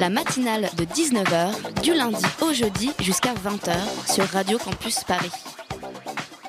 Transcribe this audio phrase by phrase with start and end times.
[0.00, 3.74] La matinale de 19h, du lundi au jeudi jusqu'à 20h
[4.12, 5.30] sur Radio Campus Paris.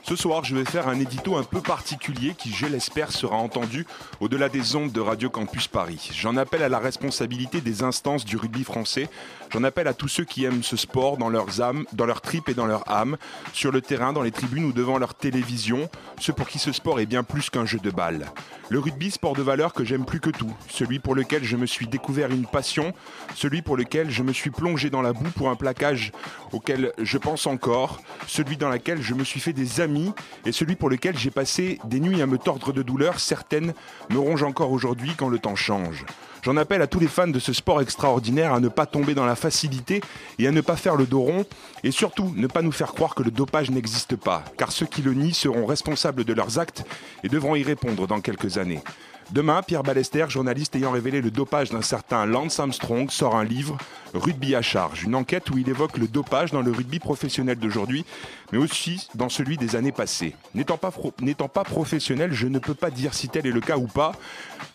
[0.07, 3.87] Ce soir, je vais faire un édito un peu particulier qui, je l'espère, sera entendu
[4.19, 6.11] au-delà des ondes de Radio Campus Paris.
[6.13, 9.09] J'en appelle à la responsabilité des instances du rugby français.
[9.55, 12.49] J'en appelle à tous ceux qui aiment ce sport dans leurs âmes, dans leurs tripes
[12.49, 13.15] et dans leur âme,
[13.53, 15.87] sur le terrain, dans les tribunes ou devant leur télévision,
[16.19, 18.25] ceux pour qui ce sport est bien plus qu'un jeu de balle.
[18.67, 21.67] Le rugby, sport de valeur que j'aime plus que tout, celui pour lequel je me
[21.67, 22.91] suis découvert une passion,
[23.33, 26.11] celui pour lequel je me suis plongé dans la boue pour un plaquage
[26.51, 30.11] auquel je pense encore, celui dans lequel je me suis fait des amis.
[30.45, 33.73] Et celui pour lequel j'ai passé des nuits à me tordre de douleur, certaines
[34.09, 36.03] me rongent encore aujourd'hui quand le temps change.
[36.45, 39.25] J'en appelle à tous les fans de ce sport extraordinaire à ne pas tomber dans
[39.25, 40.01] la facilité
[40.37, 41.43] et à ne pas faire le dos rond
[41.83, 45.01] et surtout ne pas nous faire croire que le dopage n'existe pas, car ceux qui
[45.01, 46.83] le nient seront responsables de leurs actes
[47.23, 48.83] et devront y répondre dans quelques années.
[49.31, 53.77] Demain, Pierre Ballester, journaliste ayant révélé le dopage d'un certain Lance Armstrong, sort un livre,
[54.13, 58.05] Rugby à charge, une enquête où il évoque le dopage dans le rugby professionnel d'aujourd'hui,
[58.51, 60.35] mais aussi dans celui des années passées.
[60.53, 64.11] N'étant pas, professionnel, je ne peux pas dire si tel est le cas ou pas,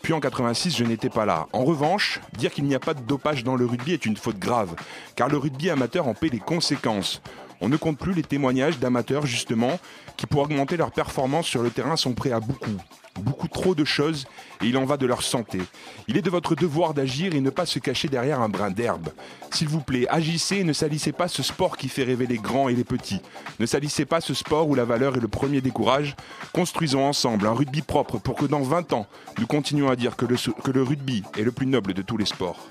[0.01, 1.47] puis en 86, je n'étais pas là.
[1.53, 4.37] En revanche, dire qu'il n'y a pas de dopage dans le rugby est une faute
[4.37, 4.75] grave,
[5.15, 7.21] car le rugby amateur en paie les conséquences.
[7.61, 9.79] On ne compte plus les témoignages d'amateurs, justement,
[10.17, 12.77] qui pour augmenter leur performance sur le terrain sont prêts à beaucoup,
[13.19, 14.25] beaucoup trop de choses,
[14.61, 15.59] et il en va de leur santé.
[16.07, 19.09] Il est de votre devoir d'agir et ne pas se cacher derrière un brin d'herbe.
[19.51, 22.69] S'il vous plaît, agissez et ne salissez pas ce sport qui fait rêver les grands
[22.69, 23.21] et les petits.
[23.59, 26.15] Ne salissez pas ce sport où la valeur est le premier décourage.
[26.53, 29.07] Construisons ensemble un rugby propre pour que dans 20 ans,
[29.39, 32.17] nous continuions à dire que le, que le rugby est le plus noble de tous
[32.17, 32.69] les sports.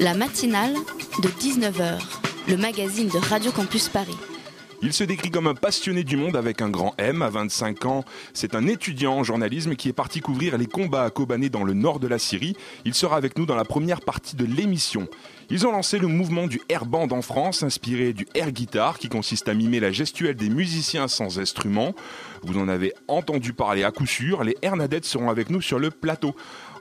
[0.00, 0.74] La matinale
[1.22, 2.00] de 19h,
[2.48, 4.16] le magazine de Radio Campus Paris.
[4.82, 7.22] Il se décrit comme un passionné du monde avec un grand M.
[7.22, 8.04] À 25 ans,
[8.34, 11.72] c'est un étudiant en journalisme qui est parti couvrir les combats à Kobané dans le
[11.72, 12.56] nord de la Syrie.
[12.84, 15.08] Il sera avec nous dans la première partie de l'émission.
[15.48, 19.08] Ils ont lancé le mouvement du air band en France, inspiré du air guitar, qui
[19.08, 21.94] consiste à mimer la gestuelle des musiciens sans instrument.
[22.42, 24.44] Vous en avez entendu parler à coup sûr.
[24.44, 26.34] Les air nadettes seront avec nous sur le plateau.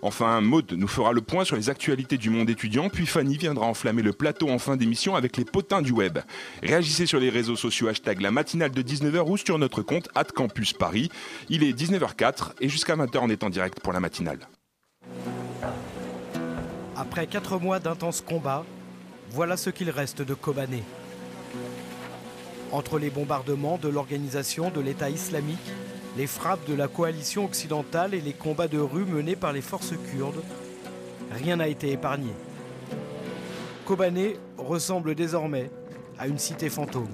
[0.05, 3.65] Enfin, Maude nous fera le point sur les actualités du monde étudiant, puis Fanny viendra
[3.65, 6.19] enflammer le plateau en fin d'émission avec les potins du web.
[6.61, 10.73] Réagissez sur les réseaux sociaux hashtag la matinale de 19h ou sur notre compte Campus
[10.73, 11.09] Paris.
[11.49, 14.47] Il est 19h04 et jusqu'à 20h on est en direct pour la matinale.
[16.95, 18.63] Après quatre mois d'intenses combats,
[19.31, 20.83] voilà ce qu'il reste de Kobané.
[22.71, 25.57] Entre les bombardements de l'organisation de l'État islamique,
[26.17, 29.93] les frappes de la coalition occidentale et les combats de rue menés par les forces
[30.11, 30.43] kurdes,
[31.31, 32.31] rien n'a été épargné.
[33.85, 35.69] Kobané ressemble désormais
[36.17, 37.09] à une cité fantôme.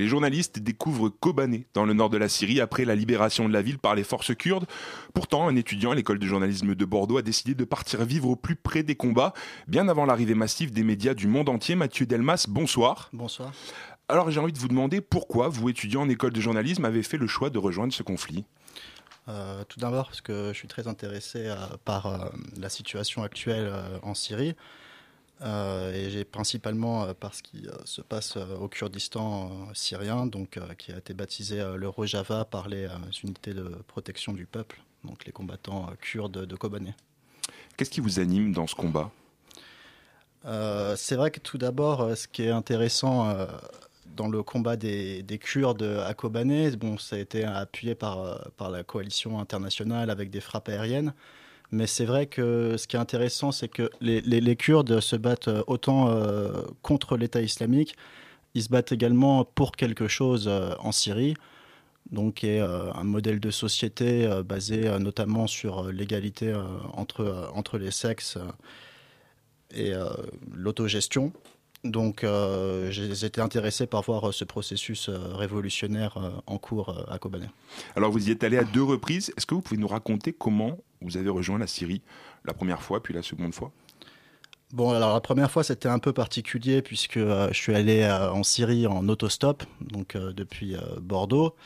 [0.00, 3.60] Les journalistes découvrent Kobané dans le nord de la Syrie après la libération de la
[3.60, 4.64] ville par les forces kurdes.
[5.12, 8.36] Pourtant, un étudiant à l'école de journalisme de Bordeaux a décidé de partir vivre au
[8.36, 9.34] plus près des combats,
[9.68, 11.74] bien avant l'arrivée massive des médias du monde entier.
[11.74, 13.10] Mathieu Delmas, bonsoir.
[13.12, 13.52] Bonsoir.
[14.10, 17.16] Alors j'ai envie de vous demander pourquoi vous, étudiant en école de journalisme, avez fait
[17.16, 18.44] le choix de rejoindre ce conflit?
[19.28, 21.54] Euh, tout d'abord parce que je suis très intéressé euh,
[21.84, 23.72] par euh, la situation actuelle
[24.02, 24.56] en Syrie.
[25.42, 31.14] Et j'ai principalement par ce qui se passe au Kurdistan syrien, donc, qui a été
[31.14, 32.88] baptisé le Rojava par les
[33.22, 36.94] unités de protection du peuple, donc les combattants kurdes de Kobané.
[37.78, 39.10] Qu'est-ce qui vous anime dans ce combat?
[40.44, 43.34] C'est vrai que tout d'abord, ce qui est intéressant
[44.20, 48.36] dans le combat des, des Kurdes à Kobané, bon, ça a été appuyé par, euh,
[48.58, 51.14] par la coalition internationale avec des frappes aériennes.
[51.72, 55.62] Mais c'est vrai que ce qui est intéressant, c'est que les, Kurdes se battent euh,
[55.66, 56.52] autant euh,
[56.82, 57.96] contre l'État islamique,
[58.52, 61.34] ils se battent également pour quelque chose en Syrie,
[62.10, 66.52] donc un modèle de société basé notamment sur l'égalité
[66.94, 68.38] entre, les sexes
[69.70, 69.92] et
[70.52, 71.32] l'autogestion.
[71.82, 77.46] Donc euh, été intéressé par voir euh, ce processus euh, révolutionnaire en cours à Kobané.
[77.96, 79.32] Alors vous y êtes allé à deux reprises.
[79.36, 82.02] Est-ce que vous pouvez nous raconter comment vous avez rejoint la Syrie
[82.44, 83.72] la première fois puis la seconde fois?
[84.72, 88.30] Bon, alors la première fois, c'était un peu particulier puisque euh, je suis allé euh,
[88.30, 91.56] en Syrie en autostop, donc depuis Bordeaux.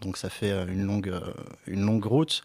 [0.00, 1.12] Donc ça fait une longue,
[1.66, 2.42] une longue route.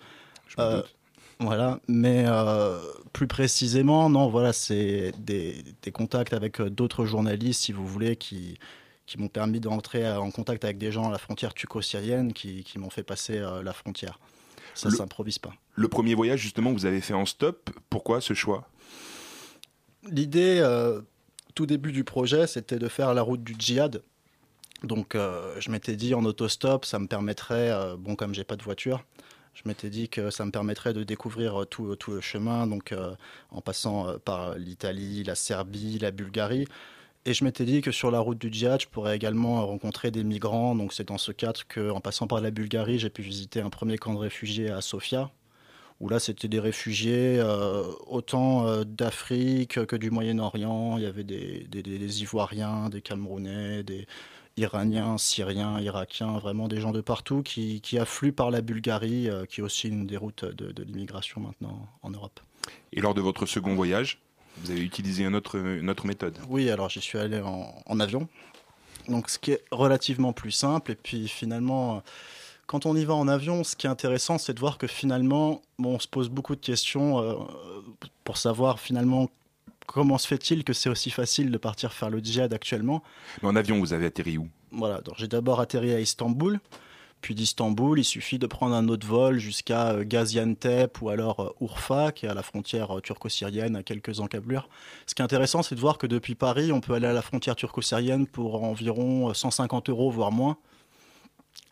[0.48, 0.97] Je me doute.
[1.40, 2.80] Voilà, mais euh,
[3.14, 5.64] plus précisément, non, voilà, c'est des,
[5.94, 8.58] contacts avec d'autres journalistes, si vous voulez, qui,
[9.06, 12.80] qui m'ont permis d'entrer en contact avec des gens à la frontière turco-syrienne qui, qui
[12.80, 14.20] m'ont fait passer la frontière.
[14.74, 15.54] Ça ne s'improvise pas.
[15.76, 17.70] Le premier voyage, justement, vous avez fait en stop.
[17.90, 18.68] Pourquoi ce choix?
[20.10, 20.62] L'idée,
[21.58, 24.04] tout début du projet, c'était de faire la route du djihad.
[24.84, 28.56] Donc euh, je m'étais dit en autostop, ça me permettrait, euh, bon comme j'ai pas
[28.56, 29.04] de voiture,
[29.58, 33.16] je m'étais dit que ça me permettrait de découvrir tout, tout le chemin, donc euh,
[33.50, 36.68] en passant par l'Italie, la Serbie, la Bulgarie.
[37.26, 40.24] Et je m'étais dit que sur la route du djihad, je pourrais également rencontrer des
[40.24, 40.76] migrants.
[40.76, 43.98] Donc c'est dans ce cadre qu'en passant par la Bulgarie, j'ai pu visiter un premier
[43.98, 45.32] camp de réfugiés à Sofia,
[46.00, 47.44] où là c'était des réfugiés
[48.06, 50.98] autant d'Afrique que du Moyen-Orient.
[50.98, 54.08] Il y avait des, Ivoiriens, des Camerounais, des,
[54.58, 59.62] Iraniens, Syriens, Irakiens, vraiment des gens de partout qui, affluent par la Bulgarie, euh, qui
[59.62, 62.40] est aussi une des routes de, l'immigration maintenant en Europe.
[62.92, 64.20] Et lors de votre second voyage,
[64.58, 65.60] vous avez utilisé une autre,
[66.06, 68.28] méthode Oui, alors j'y suis allé en, avion,
[69.08, 70.92] donc ce qui est relativement plus simple.
[70.92, 72.02] Et puis finalement,
[72.66, 75.62] quand on y va en avion, ce qui est intéressant, c'est de voir que finalement,
[75.78, 77.36] on se pose beaucoup de questions euh,
[78.24, 79.30] pour savoir finalement
[79.88, 83.02] comment se fait-il que c'est aussi facile de partir faire le djihad actuellement
[83.42, 86.60] Mais en avion, vous avez atterri où Voilà, donc j'ai d'abord atterri à Istanbul.
[87.22, 91.50] Puis d'Istanbul, il suffit de prendre un autre vol jusqu'à euh, Gaziantep ou alors euh,
[91.62, 94.70] Urfa, qui est à la frontière euh, turco-syrienne, à quelques encablures.
[95.08, 97.24] Ce qui est intéressant, c'est de voir que depuis Paris, on peut aller à la
[97.24, 100.58] frontière turco-syrienne pour environ 150 euros, voire moins.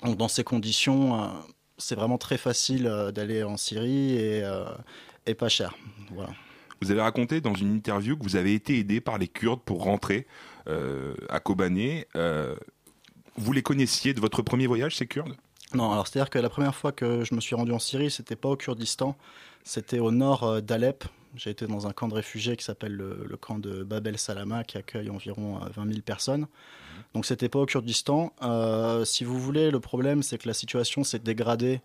[0.03, 1.29] Donc dans ces conditions,
[1.77, 4.43] c'est vraiment très facile d'aller en Syrie et,
[5.25, 5.73] et pas cher.
[6.11, 6.31] Voilà.
[6.85, 9.81] Vous avez raconté dans une interview que vous avez été aidé par les Kurdes pour
[9.81, 10.27] rentrer
[10.67, 12.05] euh, à Kobané.
[12.15, 12.55] Euh,
[13.37, 15.35] vous les connaissiez de votre premier voyage, ces Kurdes?
[15.73, 18.35] Non, alors c'est-à-dire que la première fois que je me suis rendu en Syrie, c'était
[18.35, 19.17] pas au Kurdistan,
[19.63, 21.05] c'était au nord euh, d'Alep.
[21.35, 24.63] J'ai été dans un camp de réfugiés qui s'appelle le, camp de Bab el Salama,
[24.63, 26.41] qui accueille environ 20 000 personnes.
[26.41, 26.49] Donc,
[27.15, 28.31] Donc c'était pas au Kurdistan.
[29.05, 31.81] si vous voulez, le problème, c'est que la situation s'est dégradée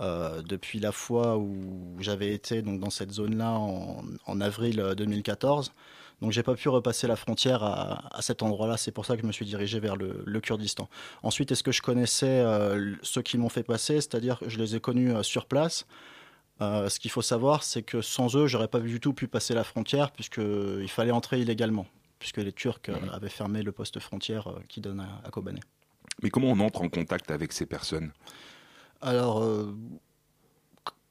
[0.00, 5.68] euh, depuis la fois où j'avais été donc, dans cette zone-là en, avril 2014.
[5.68, 5.72] Euh,
[6.20, 8.76] donc j'ai pas pu repasser la frontière à, cet endroit-là.
[8.76, 10.88] C'est pour ça que je me suis dirigé vers le, Kurdistan.
[11.22, 13.94] Ensuite, est-ce que je connaissais euh, ceux qui m'ont fait passer?
[14.00, 15.86] C'est-à-dire que je les ai connus sur place.
[16.60, 19.64] ce qu'il faut savoir, c'est que sans eux, j'aurais pas du tout pu passer la
[19.64, 21.86] frontière puisqu'il fallait entrer illégalement,
[22.18, 23.10] puisque les Turcs mmh.
[23.12, 25.60] avaient fermé le poste frontière qui donne à, à Kobané.
[26.22, 28.12] Mais comment on entre en contact avec ces personnes?
[29.04, 29.76] Alors, euh,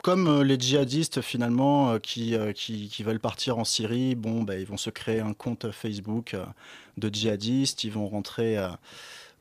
[0.02, 4.66] comme euh, les djihadistes finalement euh, qui, qui, veulent partir en Syrie, bon, bah, ils
[4.66, 6.36] vont se créer un compte Facebook
[6.98, 8.58] de djihadistes, ils vont rentrer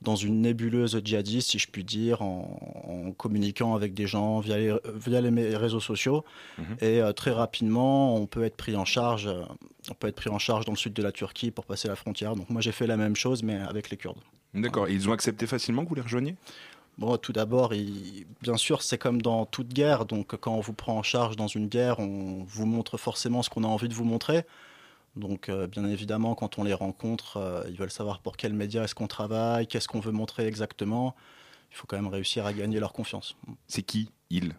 [0.02, 4.74] dans une nébuleuse djihadiste, si je puis dire, en, communiquant avec des gens via les,
[4.94, 6.24] via les réseaux sociaux.
[6.58, 6.76] Mhm.
[6.82, 9.30] Et très rapidement, on peut être pris en charge.
[9.90, 11.96] On peut être pris en charge dans le sud de la Turquie pour passer la
[11.96, 12.36] frontière.
[12.36, 14.20] Donc moi, j'ai fait la même chose, mais avec les Kurdes.
[14.54, 14.88] D'accord.
[14.88, 16.36] Et ils ont accepté facilement que vous les rejoigniez?
[16.98, 17.72] Bon, tout d'abord,
[18.42, 20.04] bien sûr, c'est comme dans toute guerre.
[20.04, 23.50] Donc, quand on vous prend en charge dans une guerre, on vous montre forcément ce
[23.50, 24.44] qu'on a envie de vous montrer.
[25.16, 28.84] Donc, euh, bien évidemment, quand on les rencontre, euh, ils veulent savoir pour quels médias
[28.84, 31.14] est-ce qu'on travaille, qu'est-ce qu'on veut montrer exactement.
[31.70, 33.36] Il faut quand même réussir à gagner leur confiance.
[33.66, 34.54] C'est qui, ils?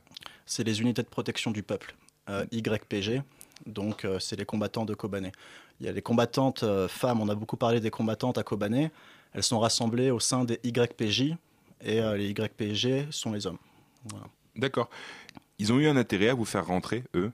[0.45, 1.95] C'est les unités de protection du peuple,
[2.29, 3.21] euh, YPG.
[3.67, 5.31] Donc, c'est les combattants de Kobané.
[5.79, 8.91] Il y a les combattantes femmes, on a beaucoup parlé des combattantes à Kobané.
[9.31, 11.35] Elles sont rassemblées au sein des YPJ,
[11.83, 13.57] et euh, les YPG sont les hommes.
[14.55, 14.89] D'accord.
[15.59, 17.31] Ils ont eu un intérêt à vous faire rentrer, eux?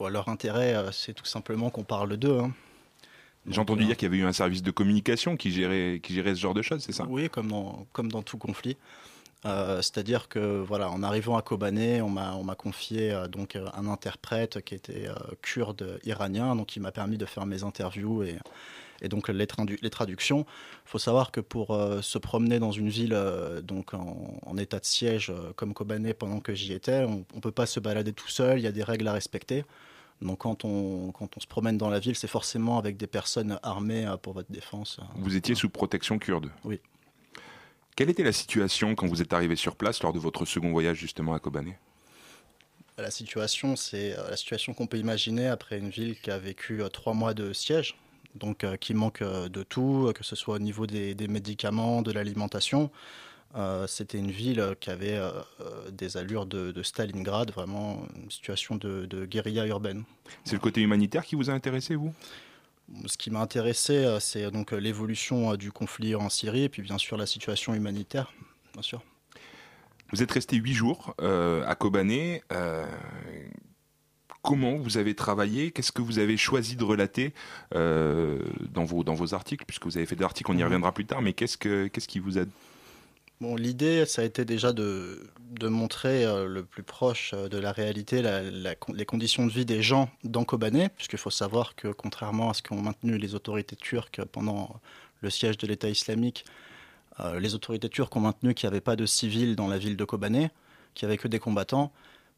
[0.00, 2.38] Leur intérêt, euh, c'est tout simplement qu'on parle d'eux.
[2.38, 2.52] Hein.
[3.46, 6.34] J'ai entendu dire qu'il y avait eu un service de communication qui gérait, qui gérait
[6.34, 7.06] ce genre de choses, c'est ça?
[7.08, 8.76] Oui, comme dans, comme dans tout conflit.
[9.46, 13.86] Euh, c'est-à-dire que voilà, en arrivant à Kobané, on m'a on m'a confié donc un
[13.86, 15.08] interprète qui était
[15.40, 18.38] kurde iranien, donc il m'a permis de faire mes interviews et
[19.02, 19.46] et donc les,
[19.82, 20.40] les traductions.
[20.86, 24.78] Il faut savoir que pour euh, se promener dans une ville euh, donc en, état
[24.78, 28.12] de siège euh, comme Kobané pendant que j'y étais, on ne peut pas se balader
[28.12, 29.64] tout seul, il y a des règles à respecter.
[30.20, 33.58] Donc quand on, quand on se promène dans la ville, c'est forcément avec des personnes
[33.62, 35.00] armées pour votre défense.
[35.16, 36.50] Vous étiez sous protection kurde?
[36.64, 36.78] Oui.
[38.00, 40.96] Quelle était la situation quand vous êtes arrivé sur place lors de votre second voyage
[40.96, 41.76] justement à Kobané?
[42.96, 47.12] La situation, c'est la situation qu'on peut imaginer après une ville qui a vécu trois
[47.12, 47.96] mois de siège,
[48.34, 52.00] donc euh, qui manque euh, de tout, euh, que ce soit au niveau des, médicaments,
[52.00, 52.90] de l'alimentation.
[53.86, 55.20] C'était une ville qui avait
[55.92, 60.04] des allures de, Stalingrad, vraiment une situation de, guérilla urbaine.
[60.44, 62.14] C'est le côté humanitaire qui vous a intéressé, vous?
[63.06, 67.16] Ce qui m'a intéressé, c'est donc l'évolution du conflit en Syrie et puis bien sûr
[67.16, 68.32] la situation humanitaire,
[68.72, 69.02] bien sûr.
[70.12, 72.42] Vous êtes resté huit jours à Kobané.
[74.42, 77.32] comment vous avez travaillé, qu'est-ce que vous avez choisi de relater
[77.72, 80.64] dans, vos, dans vos articles, puisque vous avez fait des articles, on y mhm.
[80.64, 82.44] reviendra plus tard, mais qu'est-ce, que, qu'est-ce qui vous a
[83.40, 85.30] L'idée, ça a été déjà de,
[85.62, 90.10] montrer euh, le plus proche euh, de la réalité les conditions de vie des gens
[90.24, 94.78] dans Kobané, puisqu'il faut savoir que contrairement à ce qu'ont maintenu les autorités turques pendant
[95.22, 96.44] le siège de l'État islamique,
[97.18, 99.96] euh, les autorités turques ont maintenu qu'il n'y avait pas de civils dans la ville
[99.96, 100.50] de Kobané,
[100.94, 101.92] qu'il n'y avait que des combattants.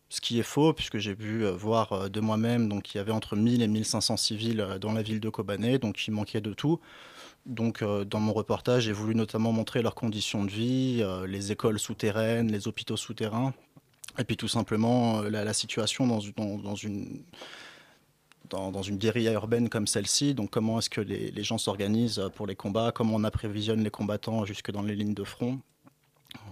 [0.08, 3.34] Ce qui est faux, puisque j'ai pu voir de moi-même, donc il y avait entre
[3.34, 6.80] 1000 et 1500 civils dans la ville de Kobané, donc il manquait de tout.
[7.46, 11.50] Donc, euh, dans mon reportage, j'ai voulu notamment montrer leurs conditions de vie, euh, les
[11.50, 13.52] écoles souterraines, les hôpitaux souterrains,
[14.18, 17.24] et puis tout simplement euh, la, situation dans, une
[18.48, 20.34] dans, guérilla urbaine comme celle-ci.
[20.34, 24.44] Donc, comment est-ce que les, gens s'organisent pour les combats, comment on apprévisionne les combattants
[24.44, 25.58] jusque dans les lignes de front?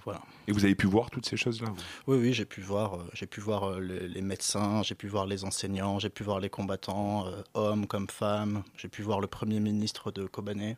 [0.04, 0.20] Voilà.
[0.48, 1.68] Et vous avez pu voir toutes ces choses-là
[2.06, 5.98] Oui, oui, j'ai pu voir, j'ai pu voir les, médecins, j'ai pu voir les enseignants,
[5.98, 10.26] j'ai pu voir les combattants, hommes comme femmes, j'ai pu voir le premier ministre de
[10.26, 10.76] Kobané.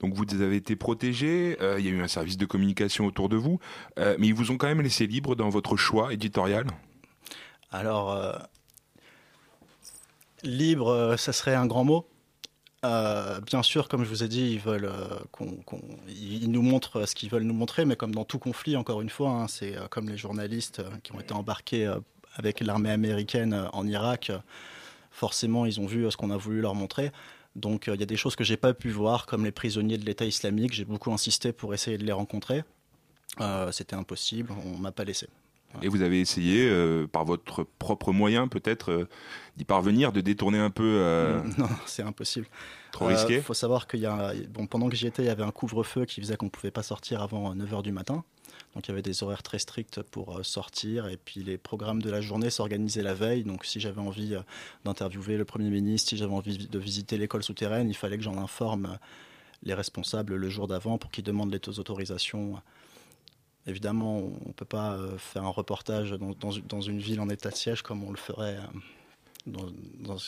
[0.00, 3.28] Donc vous avez été protégés, euh, il y a eu un service de communication autour
[3.28, 3.60] de vous,
[3.98, 6.66] euh, mais ils vous ont quand même laissé libre dans votre choix éditorial?
[7.70, 8.32] Alors, euh,
[10.42, 12.08] libre, ça serait un grand mot.
[12.82, 14.90] Bien sûr, comme je vous ai dit, ils veulent
[15.32, 15.58] qu'on,
[16.08, 19.10] ils nous montrent ce qu'ils veulent nous montrer, mais comme dans tout conflit, encore une
[19.10, 21.92] fois, hein, c'est comme les journalistes qui ont été embarqués
[22.36, 24.32] avec l'armée américaine en Irak.
[25.10, 27.12] Forcément, ils ont vu ce qu'on a voulu leur montrer.
[27.56, 29.98] Donc euh, il y a des choses que j'ai pas pu voir, comme les prisonniers
[29.98, 30.72] de l'État islamique.
[30.72, 32.64] J'ai beaucoup insisté pour essayer de les rencontrer.
[33.40, 35.28] Euh, c'était impossible, on m'a pas laissé.
[35.82, 39.08] Et vous avez essayé, euh, par votre propre moyen peut-être,
[39.56, 42.46] d'y parvenir, de détourner un peu Non, c'est impossible.
[42.92, 45.30] Trop risqué Il faut savoir qu'il y a, bon, pendant que j'y étais, il y
[45.30, 48.24] avait un couvre-feu qui faisait qu'on ne pouvait pas sortir avant 9h du matin.
[48.74, 52.00] Donc il y avait des horaires très stricts pour euh, sortir et puis les programmes
[52.00, 53.44] de la journée s'organisaient la veille.
[53.44, 54.42] Donc si j'avais envie euh,
[54.84, 58.38] d'interviewer le Premier ministre, si j'avais envie de visiter l'école souterraine, il fallait que j'en
[58.38, 58.96] informe euh,
[59.64, 62.60] les responsables le jour d'avant pour qu'ils demandent les autorisations.
[63.66, 67.82] Évidemment, on ne peut pas faire un reportage dans, une ville en état de siège
[67.82, 68.56] comme on le ferait
[69.46, 70.18] dans,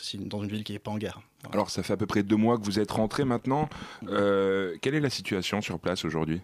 [0.42, 1.22] une ville qui n'est pas en guerre.
[1.50, 3.68] Alors, ça fait à peu près deux mois que vous êtes rentré maintenant.
[4.02, 6.40] quelle est la situation sur place aujourd'hui?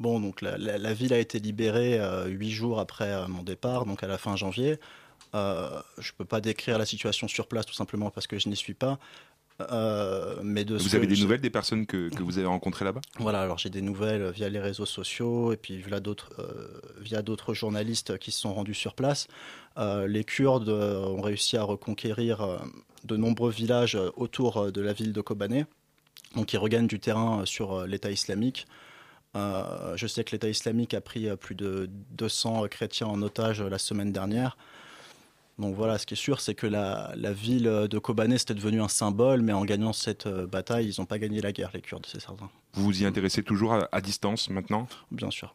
[0.00, 4.02] Bon, donc la, ville a été libérée euh, huit jours après euh, mon départ, donc
[4.02, 4.80] à la fin janvier.
[5.34, 8.48] Euh, je ne peux pas décrire la situation sur place tout simplement parce que je
[8.48, 8.98] n'y suis pas.
[10.42, 13.00] Mais de vous avez des nouvelles des personnes que, vous avez rencontrées là-bas?
[13.18, 16.30] Voilà, alors j'ai des nouvelles via les réseaux sociaux et puis via d'autres,
[17.00, 19.28] via d'autres journalistes qui se sont rendus sur place.
[19.78, 22.60] les Kurdes ont réussi à reconquérir
[23.04, 25.66] de nombreux villages autour de la ville de Kobané.
[26.36, 28.66] Donc ils regagnent du terrain sur l'État islamique.
[29.36, 33.60] Euh, je sais que l'État islamique a pris euh, plus de 200 chrétiens en otage
[33.60, 34.56] euh, la semaine dernière.
[35.60, 38.88] Donc voilà, ce qui est sûr, c'est que la, ville de Kobané, c'était devenu un
[38.88, 42.20] symbole, mais en gagnant cette bataille, ils n'ont pas gagné la guerre, les Kurdes, c'est
[42.20, 42.50] certain.
[42.72, 44.88] Vous vous y intéressez toujours à distance maintenant?
[45.10, 45.54] Bien sûr.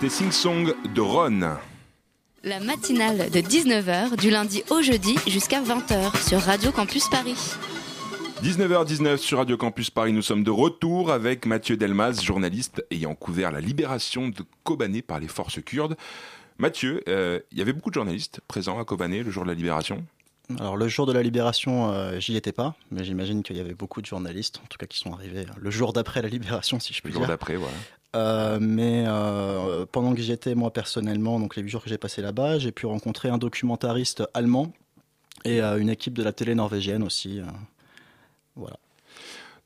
[0.00, 1.58] C'était Sing Song de Ron.
[2.42, 7.36] La matinale de 19h du lundi au jeudi jusqu'à 20h sur Radio Campus Paris.
[8.42, 13.52] 19h19 sur Radio Campus Paris, nous sommes de retour avec Mathieu Delmas, journaliste ayant couvert
[13.52, 15.98] la libération de Kobané par les forces kurdes.
[16.56, 19.54] Mathieu, euh, il y avait beaucoup de journalistes présents à Kobané le jour de la
[19.54, 20.02] libération?
[20.58, 23.74] Alors le jour de la libération, euh, j'y étais pas, mais j'imagine qu'il y avait
[23.74, 26.94] beaucoup de journalistes, en tout cas qui sont arrivés le jour d'après la libération, si
[26.94, 27.20] je puis dire.
[27.20, 27.76] Le jour d'après, voilà.
[28.16, 31.98] Euh, mais euh, pendant que j'y étais, moi personnellement, donc les huit jours que j'ai
[31.98, 34.72] passé là-bas, j'ai pu rencontrer un documentariste allemand
[35.44, 37.40] et une équipe de la télé norvégienne aussi.
[38.56, 38.76] voilà.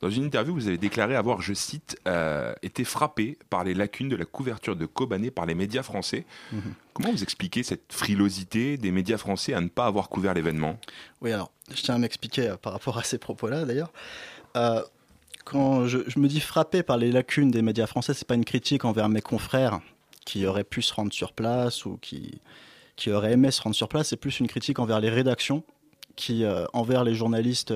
[0.01, 4.09] Dans une interview, vous avez déclaré avoir, je cite, euh, été frappé par les lacunes
[4.09, 6.25] de la couverture de Kobané par les médias français.
[6.51, 6.73] Mhm.
[6.93, 10.77] Comment vous expliquez cette frilosité des médias français à ne pas avoir couvert l'événement?
[11.21, 13.91] Oui, alors, je tiens à m'expliquer euh, par rapport à ces propos-là, d'ailleurs.
[15.47, 18.45] Euh, quand je, me dis frappé par les lacunes des médias français, c'est pas une
[18.45, 19.79] critique envers mes confrères
[20.25, 22.41] qui auraient pu se rendre sur place ou qui,
[22.95, 25.63] qui auraient aimé se rendre sur place, c'est plus une critique envers les rédactions
[26.15, 27.73] qui, envers les journalistes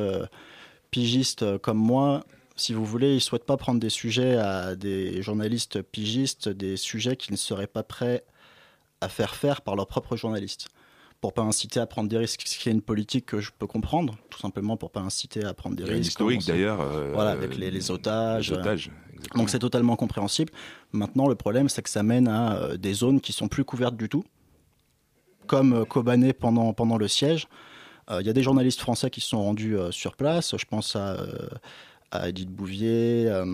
[0.92, 2.24] pigistes euh, comme moi,
[2.56, 6.76] si vous voulez, ils ne souhaitent pas prendre des sujets à des journalistes pigistes, des
[6.76, 8.24] sujets qu'ils ne seraient pas prêts
[9.02, 10.68] à faire faire par leurs propres journalistes.
[11.22, 13.68] Pour pas inciter à prendre des risques, ce qui est une politique que je peux
[13.68, 16.12] comprendre, tout simplement pour pas inciter à prendre des risques.
[16.12, 16.80] historique d'ailleurs.
[16.80, 18.54] Euh, voilà, avec les, otages.
[19.36, 20.54] Donc c'est totalement compréhensible.
[20.94, 23.98] Maintenant, le problème, c'est que ça mène à euh, des zones qui sont plus couvertes
[23.98, 24.24] du tout,
[25.46, 27.48] comme Kobané pendant, pendant le siège.
[28.12, 30.56] Il y a des journalistes français qui se sont rendus sur place.
[30.58, 31.16] Je pense à
[32.12, 33.46] à Edith Bouvier euh,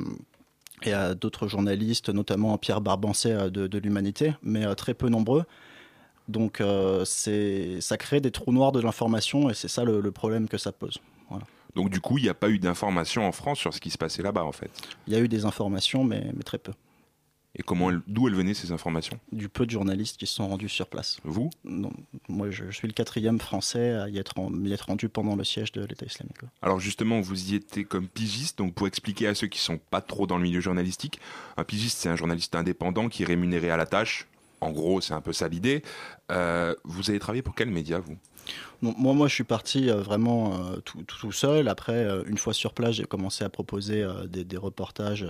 [0.84, 5.44] et à d'autres journalistes, notamment Pierre Barbancet euh, de, l'Humanité, mais euh, très peu nombreux.
[6.28, 6.62] Donc
[7.06, 10.72] c'est ça crée des trous noirs de l'information et c'est ça le, problème que ça
[10.72, 11.00] pose.
[11.76, 13.98] Donc du coup, il n'y a pas eu d'informations en France sur ce qui se
[13.98, 14.72] passait là-bas en fait?
[15.08, 16.72] Il y a eu des informations, mais, mais très peu.
[17.58, 19.18] Et comment, d'où elles venaient ces informations?
[19.32, 21.20] Du peu de journalistes qui se sont rendus sur place.
[21.24, 21.50] Vous?
[21.64, 21.92] Non,
[22.28, 24.36] Moi, je, suis le quatrième français à y être,
[24.86, 26.38] rendu pendant le siège de l'État islamique.
[26.62, 30.02] Alors justement, vous y étiez comme pigiste, donc pour expliquer à ceux qui sont pas
[30.02, 31.20] trop dans le milieu journalistique,
[31.56, 34.28] un pigiste, c'est un journaliste indépendant qui est rémunéré à la tâche.
[34.62, 35.84] En gros, c'est un peu ça l'idée.
[36.32, 38.18] Euh, vous avez travaillé pour quel média, vous?
[38.82, 41.68] Moi, moi, je suis parti euh, vraiment euh, tout, seul.
[41.68, 45.26] Après, une fois sur place, j'ai commencé à proposer des, reportages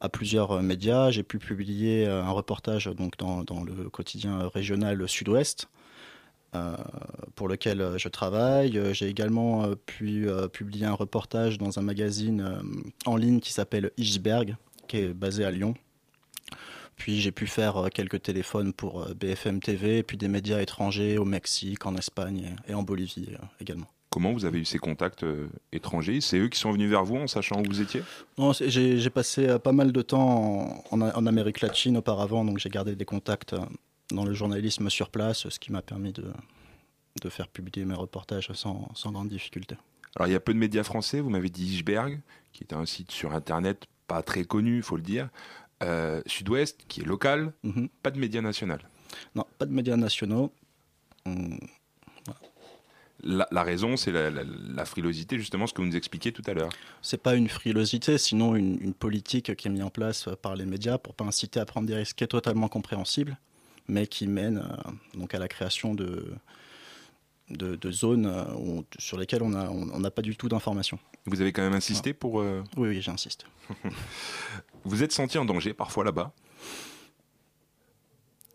[0.00, 1.10] à plusieurs médias.
[1.10, 5.68] J'ai pu publier un reportage donc, dans, le quotidien régional Sud-Ouest.
[7.34, 8.80] pour lequel je travaille.
[8.94, 12.62] J'ai également pu publier un reportage dans un magazine
[13.06, 14.56] en ligne qui s'appelle Iceberg,
[14.88, 15.74] qui est basé à Lyon.
[16.96, 20.60] Puis j'ai pu faire euh, quelques téléphones pour euh, BFM TV, et puis des médias
[20.60, 23.86] étrangers au Mexique, en Espagne et en Bolivie euh, également.
[24.10, 25.26] Comment vous avez eu ces contacts
[25.72, 26.20] étrangers?
[26.20, 28.00] C'est eux qui sont venus vers vous en sachant où vous étiez?
[28.38, 33.04] Non, j'ai passé pas mal de temps en, Amérique latine auparavant, donc j'ai gardé des
[33.04, 33.56] contacts
[34.12, 36.26] dans le journalisme sur place, ce qui m'a permis de,
[37.22, 39.74] de, faire publier mes reportages sans, sans grande difficulté.
[40.14, 42.20] Alors il y a peu de médias français, vous m'avez dit Ichberg,
[42.52, 45.28] qui est un site sur Internet pas très connu, il faut le dire.
[45.82, 47.88] Euh, Sud-Ouest, qui est local, mhm.
[48.02, 48.76] pas de médias nationaux.
[49.34, 50.52] Non, pas de médias nationaux.
[51.26, 51.58] Hum,
[53.22, 56.70] la, raison, c'est la, frilosité, justement, ce que vous nous expliquiez tout à l'heure.
[57.00, 60.98] C'est pas une frilosité, sinon une, politique qui est mise en place par les médias
[60.98, 63.38] pour pas inciter à prendre des risques qui est totalement compréhensible,
[63.88, 66.34] mais qui mène euh, donc à la création de,
[67.50, 70.98] de, zones euh, sur lesquelles on n'a on, pas du tout d'informations.
[71.26, 72.34] Vous avez quand même insisté pour...
[72.34, 73.46] Oui, oui, j'insiste.
[74.84, 76.32] Vous êtes senti en danger parfois là-bas?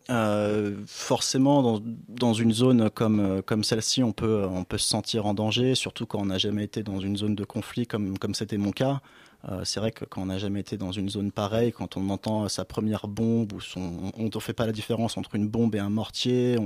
[0.10, 4.88] Euh, forcément, dans, dans, une zone comme, euh, comme celle-ci, on peut, on peut se
[4.88, 8.18] sentir en danger, surtout quand on n'a jamais été dans une zone de conflit comme,
[8.18, 9.02] comme c'était mon cas.
[9.50, 12.10] Euh, c'est vrai que quand on n'a jamais été dans une zone pareille, quand on
[12.10, 15.76] entend sa première bombe, ou son, on ne fait pas la différence entre une bombe
[15.76, 16.58] et un mortier.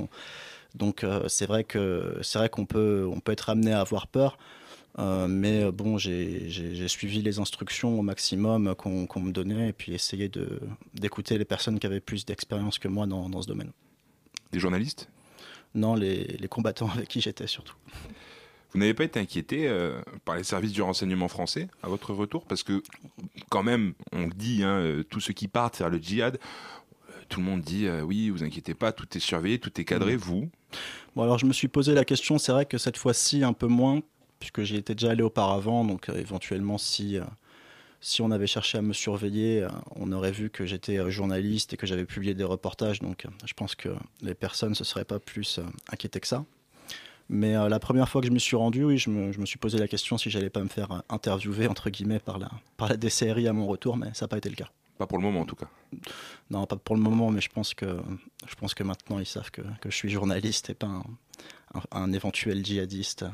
[0.74, 4.38] donc c'est vrai que c'est vrai qu'on peut, on peut être amené à avoir peur.
[5.00, 9.94] Euh, mais euh, bon, j'ai suivi les instructions au maximum qu'on me donnait et puis
[9.94, 10.30] essayé
[10.94, 13.72] d'écouter les personnes qui avaient plus d'expérience que moi dans, ce domaine.
[14.52, 15.10] Des journalistes?
[15.74, 17.76] Non, les, combattants avec qui j'étais surtout.
[18.72, 22.46] Vous n'avez pas été inquiété euh, par les services du renseignement français à votre retour?
[22.46, 22.82] Parce que
[23.50, 26.40] quand même, on dit, hein, tous ceux qui partent faire le djihad,
[27.30, 30.50] tout le monde dit oui, vous inquiétez pas, tout est surveillé, tout est cadré, vous?
[31.16, 33.68] Bon alors je me suis posé la question, c'est vrai que cette fois-ci un peu
[33.68, 34.02] moins,
[34.44, 35.86] puisque j'y étais déjà allé auparavant.
[35.86, 37.24] Donc euh, éventuellement, si, euh,
[38.02, 41.78] si on avait cherché à me surveiller, euh, on aurait vu que j'étais journaliste et
[41.78, 43.00] que j'avais publié des reportages.
[43.00, 43.90] Donc je pense que
[44.22, 46.44] les personnes ne se seraient pas plus inquiétées que ça.
[47.30, 49.58] Mais la première fois que je me suis rendu, oui, je me, je me suis
[49.58, 52.98] posé la question si j'allais pas me faire interviewer entre guillemets par la, par la
[52.98, 54.70] DCRI à mon retour, mais ça n'a pas été le cas.
[54.98, 55.70] Pas pour le moment en tout cas.
[56.50, 57.98] Non, pas pour le moment, mais je pense que,
[58.46, 61.04] je pense que maintenant ils savent que, que je suis journaliste et pas un,
[61.92, 63.26] un, éventuel djihadiste.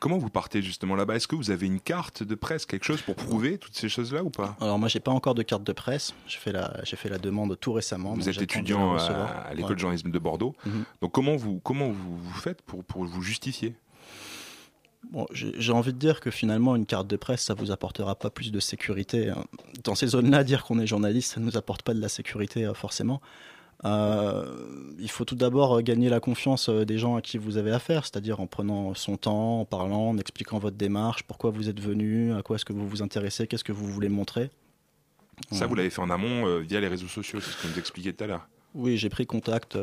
[0.00, 1.16] Comment vous partez justement là-bas?
[1.16, 4.22] Est-ce que vous avez une carte de presse, quelque chose pour prouver toutes ces choses-là
[4.22, 4.56] ou pas?
[4.60, 6.14] Alors moi, j'ai pas encore de carte de presse.
[6.26, 8.14] J'ai fait la, j'ai fait la demande tout récemment.
[8.14, 10.54] Vous êtes étudiant à, l'école de journalisme de Bordeaux.
[10.64, 10.84] Mhm.
[11.00, 13.74] Donc comment vous, comment vous, vous faites pour, pour vous justifier?
[15.08, 18.30] Bon, j'ai envie de dire que finalement, une carte de presse, ça vous apportera pas
[18.30, 19.30] plus de sécurité.
[19.30, 19.44] Hein.
[19.82, 22.66] Dans ces zones-là, dire qu'on est journaliste, ça ne nous apporte pas de la sécurité
[22.66, 23.20] euh, forcément.
[23.84, 24.44] Euh,
[24.98, 27.70] il faut tout d'abord euh, gagner la confiance euh, des gens à qui vous avez
[27.70, 31.80] affaire, c'est-à-dire en prenant son temps, en parlant, en expliquant votre démarche, pourquoi vous êtes
[31.80, 34.50] venu, à quoi est-ce que vous vous intéressez, qu'est-ce que vous voulez montrer.
[35.52, 38.12] Ça, vous l'avez fait en amont via les réseaux sociaux, c'est ce que vous expliquiez
[38.12, 38.46] tout à l'heure.
[38.74, 39.78] Oui, j'ai pris contact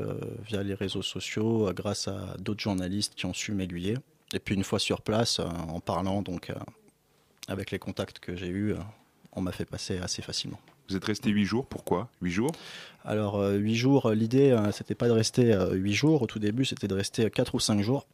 [0.45, 3.97] via les réseaux sociaux grâce à d'autres journalistes qui ont su m'aiguiller.
[4.36, 6.51] Et puis une fois sur place, en parlant donc
[7.47, 8.75] avec les contacts que j'ai eus,
[9.31, 10.60] on m'a fait passer assez facilement.
[10.89, 12.52] Vous êtes resté huit jours, pourquoi Huit jours?
[13.04, 16.21] Alors, euh, huit jours, euh, l'idée, euh, c'était pas de rester huit jours.
[16.21, 18.06] Au tout début, c'était de rester quatre ou cinq jours.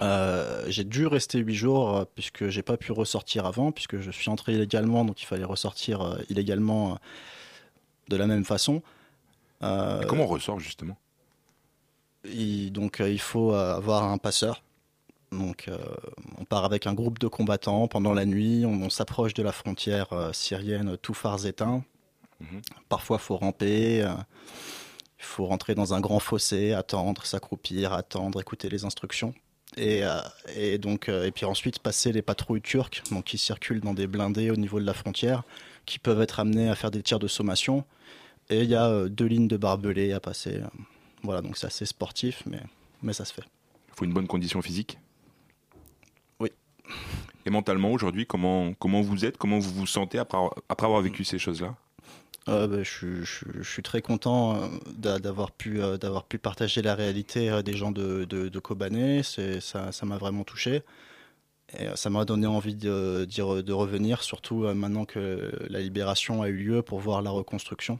[0.00, 4.54] j'ai dû rester huit jours puisque j'ai pas pu ressortir avant, puisque je suis entré
[4.54, 6.98] illégalement, donc il fallait ressortir illégalement
[8.08, 8.82] de la même façon.
[9.60, 10.98] comment on ressort justement?
[12.24, 14.62] Donc il faut avoir un passeur.
[15.32, 15.70] Donc
[16.38, 20.08] on part avec un groupe de combattants pendant la nuit, on, s'approche de la frontière
[20.32, 21.84] syrienne tout phares éteints.
[22.40, 22.60] Mhm.
[22.88, 24.02] Parfois, faut ramper.
[24.02, 24.14] Euh,
[25.18, 29.34] il faut rentrer dans un grand fossé, attendre, s'accroupir, attendre, écouter les instructions.
[29.76, 33.94] Et, euh, donc, euh, et puis ensuite passer les patrouilles turques donc, qui circulent dans
[33.94, 35.42] des blindés au niveau de la frontière,
[35.84, 37.84] qui peuvent être amenés à faire des tirs de sommation.
[38.48, 40.60] Et il y a deux lignes de barbelés à passer.
[41.22, 42.60] Voilà, donc c'est assez sportif, mais,
[43.02, 43.42] mais ça se fait.
[43.88, 44.98] Il faut une bonne condition physique?
[46.38, 46.50] Oui.
[47.44, 49.36] Et mentalement, aujourd'hui, comment, comment vous êtes?
[49.36, 51.74] Comment vous vous sentez après, après avoir vécu ces choses-là?
[52.48, 57.62] Euh, bah, je, suis très content euh, d'avoir pu, euh, d'avoir pu partager la réalité
[57.62, 59.22] des gens de, de, Kobané.
[59.22, 60.82] Ça, ça m'a vraiment touché.
[61.78, 66.56] Et ça m'a donné envie de, de, revenir, surtout maintenant que la libération a eu
[66.56, 67.98] lieu pour voir la reconstruction.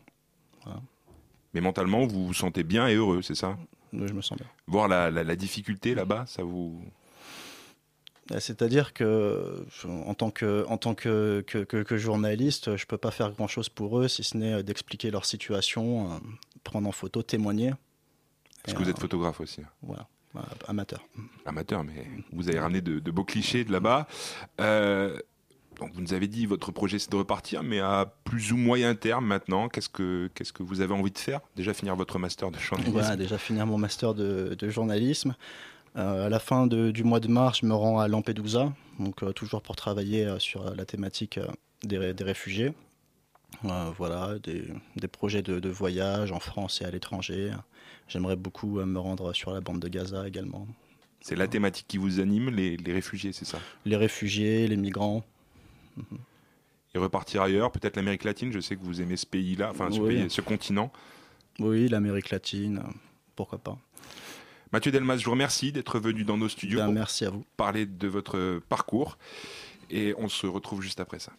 [1.52, 3.56] Mais mentalement, vous vous sentez bien et heureux, c'est ça?
[3.92, 4.46] Oui, je me sens bien.
[4.66, 6.88] Voir la, la, la difficulté là-bas, ça vous, euh,
[8.38, 13.68] c'est-à-dire que en tant que, en tant que, que, journaliste, je peux pas faire grand-chose
[13.68, 16.16] pour eux si ce n'est d'expliquer leur situation, euh,
[16.64, 17.72] prendre en photo, témoigner.
[18.64, 19.62] Parce que vous êtes photographe aussi.
[19.82, 20.08] Voilà,
[20.66, 21.06] amateur.
[21.44, 24.08] Amateur, mais vous avez ramené de, beaux clichés de là-bas.
[24.60, 25.16] Euh,
[25.78, 28.94] donc vous nous avez dit votre projet c'est de repartir, mais à plus ou moyen
[28.94, 31.40] terme maintenant, qu'est-ce que qu'est-ce que vous avez envie de faire?
[31.54, 32.92] Déjà finir votre master de journalisme.
[32.92, 35.36] Voilà, déjà finir mon master de, de journalisme.
[35.96, 39.32] Euh, à la fin du mois de mars, je me rends à Lampedusa, donc euh,
[39.32, 41.40] toujours pour travailler euh, sur la thématique
[41.84, 42.74] des, réfugiés.
[43.62, 47.52] voilà, des, projets de, voyage en France et à l'étranger.
[48.08, 50.66] J'aimerais beaucoup me rendre sur la bande de Gaza également.
[51.22, 53.58] C'est la thématique qui vous anime, les, réfugiés, c'est ça?
[53.86, 55.24] Les réfugiés, les migrants.
[55.96, 56.18] Mhm.
[56.94, 60.40] Et repartir ailleurs, peut-être l'Amérique latine, je sais que vous aimez ce pays-là, enfin ce
[60.40, 60.92] continent.
[61.58, 62.82] Oui, l'Amérique latine,
[63.34, 63.78] pourquoi pas.
[64.72, 66.80] Mathieu Delmas, je vous remercie d'être venu dans nos studios.
[66.80, 67.44] Ben, merci à vous.
[67.56, 69.18] Parler de votre parcours.
[69.90, 71.32] Et on se retrouve juste après ça.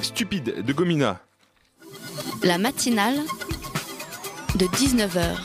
[0.00, 1.20] Stupide de Gomina.
[2.42, 3.16] La matinale
[4.56, 5.36] de 19h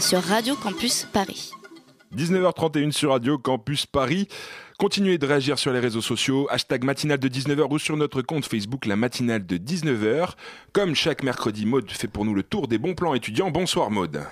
[0.00, 1.50] sur Radio Campus Paris.
[2.16, 4.28] 19h31 sur Radio Campus Paris.
[4.78, 8.46] Continuez de réagir sur les réseaux sociaux, hashtag matinale de 19h ou sur notre compte
[8.46, 10.30] Facebook la matinale de 19h.
[10.72, 13.50] Comme chaque mercredi, Maude fait pour nous le tour des bons plans étudiants.
[13.50, 14.22] Bonsoir Maude.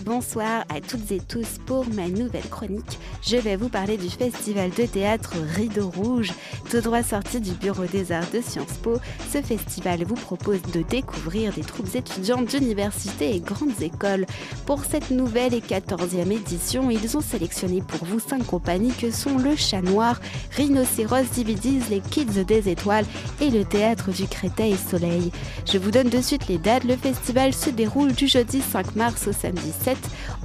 [0.00, 2.98] Bonsoir à toutes et tous pour ma nouvelle chronique.
[3.24, 6.32] Je vais vous parler du festival de théâtre Rideau Rouge,
[6.70, 8.96] tout droit sorti du Bureau des Arts de Sciences Po.
[9.32, 14.26] Ce festival vous propose de découvrir des troupes étudiantes d'universités et grandes écoles.
[14.66, 19.38] Pour cette nouvelle et 14e édition, ils ont sélectionné pour vous cinq compagnies que sont
[19.38, 20.20] le Chat Noir,
[20.56, 23.06] Rhinocéros Dividis, les Kids des Étoiles
[23.40, 25.30] et le Théâtre du Créteil Soleil.
[25.70, 26.84] Je vous donne de suite les dates.
[26.84, 29.98] Le festival se déroule du jeudi 5 mars au samedi 7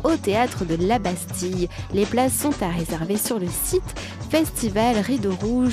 [0.04, 1.70] au théâtre de la Bastille.
[1.94, 3.96] Les places sont à réserver sur le site
[4.30, 4.96] festival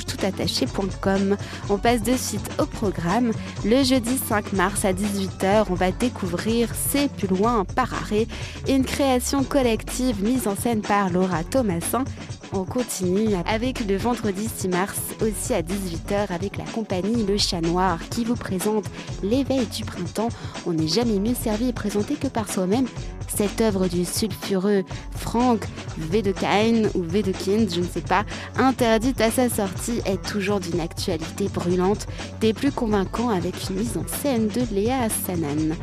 [0.05, 1.37] toutattaché.com.
[1.69, 3.31] On passe de suite au programme.
[3.63, 8.27] Le jeudi 5 mars à 18h, on va découvrir C'est plus loin par arrêt,
[8.67, 12.05] une création collective mise en scène par Laura Thomasin
[12.53, 17.61] on continue avec le vendredi 6 mars, aussi à 18h, avec la compagnie Le Chat
[17.61, 18.85] Noir qui vous présente
[19.23, 20.29] L'éveil du printemps.
[20.65, 22.87] On n'est jamais mieux servi et présenté que par soi-même.
[23.27, 24.83] Cette œuvre du sulfureux
[25.17, 25.65] Frank
[26.11, 28.23] Wedekind ou Wedekind, je ne sais pas,
[28.57, 32.07] interdite à sa sortie, est toujours d'une actualité brûlante,
[32.39, 35.75] des plus convaincants avec une mise en scène de Léa Sanan.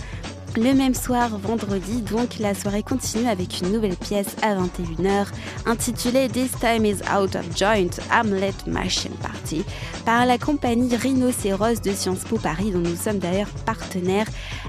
[0.55, 5.29] Le même soir, vendredi, donc, la soirée continue avec une nouvelle pièce à 21h
[5.65, 9.65] intitulée This Time is Out of Joint Hamlet Machine Party
[10.05, 14.27] par la compagnie Rhinocéros de Sciences Po Paris dont nous sommes d'ailleurs partenaires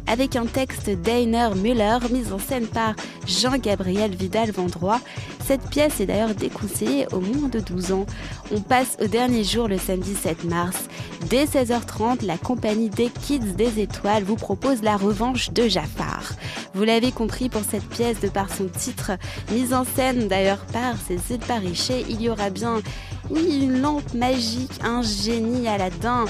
[0.08, 2.96] avec un texte d'Einer Müller mis en scène par
[3.28, 5.02] Jean-Gabriel Vidal-Vendroit.
[5.45, 8.06] Cette pièce est d'ailleurs déconseillée au moins de 12 ans.
[8.51, 10.88] On passe au dernier jour le samedi 7 mars.
[11.29, 16.34] Dès 16h30, la compagnie des Kids des Étoiles vous propose la revanche de Jafar.
[16.73, 19.12] Vous l'avez compris pour cette pièce de par son titre,
[19.51, 22.82] mise en scène d'ailleurs par Cécile Paricher, il y aura bien,
[23.34, 26.26] oui, une lampe magique, un génie Aladdin,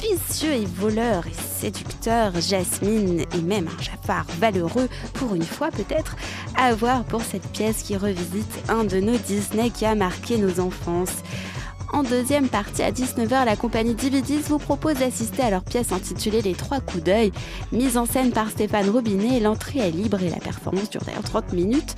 [0.00, 6.16] vicieux et voleur et séducteur, Jasmine et même un Jafar valeureux, pour une fois peut-être,
[6.56, 10.60] à voir pour cette pièce qui revisite un de nos Disney qui a marqué nos
[10.60, 11.22] enfances.
[11.92, 16.40] En deuxième partie, à 19h, la compagnie Dividis vous propose d'assister à leur pièce intitulée
[16.40, 17.32] Les Trois Coups d'œil,
[17.72, 19.40] mise en scène par Stéphane Robinet.
[19.40, 21.96] L'entrée est libre et la performance dure d'ailleurs 30 minutes.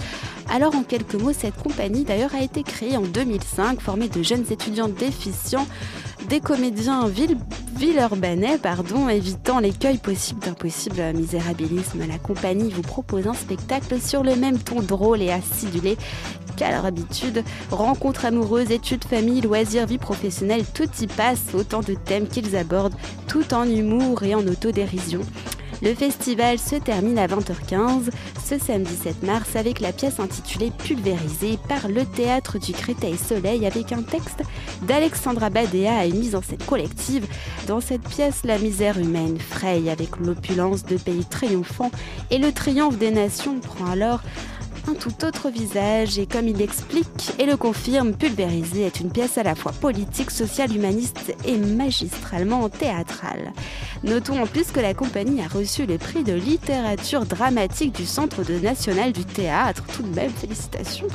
[0.50, 4.44] Alors, en quelques mots, cette compagnie d'ailleurs a été créée en 2005, formée de jeunes
[4.50, 5.66] étudiants déficients
[6.28, 7.37] des comédiens ville,
[7.76, 12.07] villeurbanais, pardon, évitant l'écueil possible d'impossible misérabilisme.
[12.09, 15.96] La compagnie vous propose un spectacle sur le même ton drôle et acidulé
[16.55, 17.45] qu'à leur habitude.
[17.71, 22.95] Rencontres amoureuses, études, famille, loisirs, vie professionnelle, tout y passe, autant de thèmes qu'ils abordent,
[23.27, 25.21] tout en humour et en autodérision.
[25.83, 28.11] Le festival se termine à 20h15
[28.45, 33.67] ce samedi 7 mars avec la pièce intitulée Pulvérisée par le théâtre du Créteil Soleil
[33.67, 34.43] avec un texte
[34.83, 37.27] d'Alexandra Badea et une mise en scène collective.
[37.67, 41.91] Dans cette pièce, la misère humaine fraye avec l'opulence de pays triomphants
[42.31, 44.21] et le triomphe des nations prend alors
[44.88, 49.38] un tout autre visage et comme il l'explique et le confirme, Pulvérisé est une pièce
[49.38, 53.53] à la fois politique, sociale, humaniste et magistralement théâtrale.
[54.03, 58.42] Notons en plus que la compagnie a reçu le prix de littérature dramatique du Centre
[58.62, 59.85] national du théâtre.
[59.95, 61.09] Tout de même, félicitations.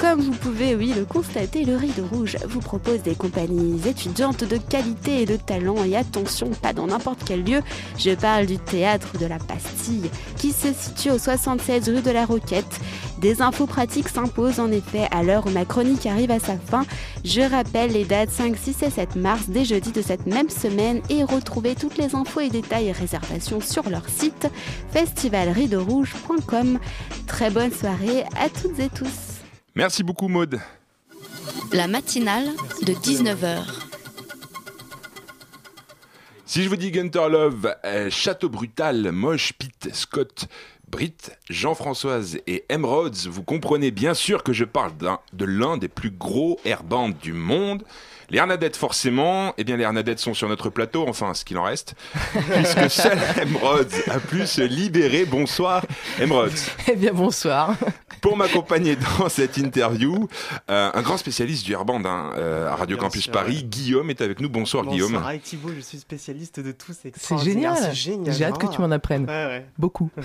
[0.00, 4.56] Comme vous pouvez, oui, le constater, le Rideau Rouge vous propose des compagnies étudiantes de
[4.56, 5.82] qualité et de talent.
[5.84, 7.62] Et attention, pas dans n'importe quel lieu.
[7.98, 12.26] Je parle du théâtre de la Pastille, qui se situe au 76 rue de la
[12.26, 12.80] Roquette.
[13.18, 16.84] Des infos pratiques s'imposent en effet à l'heure où ma chronique arrive à sa fin.
[17.24, 21.00] Je rappelle les dates 5, 6 et 7 mars, dès jeudi de cette même semaine,
[21.08, 24.48] et retrouvez toutes les infos et détails et réservations sur leur site
[24.92, 26.78] festivalrideaurouge.com.
[27.26, 29.33] Très bonne soirée à toutes et tous.
[29.76, 30.60] Merci beaucoup Maude.
[31.72, 32.46] La matinale
[32.82, 33.64] de 19h.
[36.46, 40.46] Si je vous dis Gunter Love, euh, Château Brutal, Moche, Pete, Scott,
[40.94, 44.92] Britt, Jean-Françoise et Emerauds, vous comprenez bien sûr que je parle
[45.32, 47.82] de l'un des plus gros airbands du monde.
[48.30, 51.64] Les Hernadettes, forcément, eh bien, les Hernadettes sont sur notre plateau, enfin, ce qu'il en
[51.64, 51.96] reste,
[52.52, 55.24] puisque seul Emerauds a pu se libérer.
[55.24, 55.84] Bonsoir,
[56.20, 56.46] Emerauds.
[56.86, 57.74] Eh bien, bonsoir.
[58.20, 60.28] Pour m'accompagner dans cette interview,
[60.70, 64.40] euh, un grand spécialiste du airband hein, euh, à Radio Campus Paris, Guillaume est avec
[64.40, 64.48] nous.
[64.48, 65.14] Bonsoir, Guillaume.
[65.14, 66.92] Bonsoir Thibault, je suis spécialiste de tout.
[66.94, 67.92] C'est génial.
[67.92, 69.24] J'ai hâte que tu m'en apprennes.
[69.24, 69.66] Ouais, ouais.
[69.76, 70.08] Beaucoup.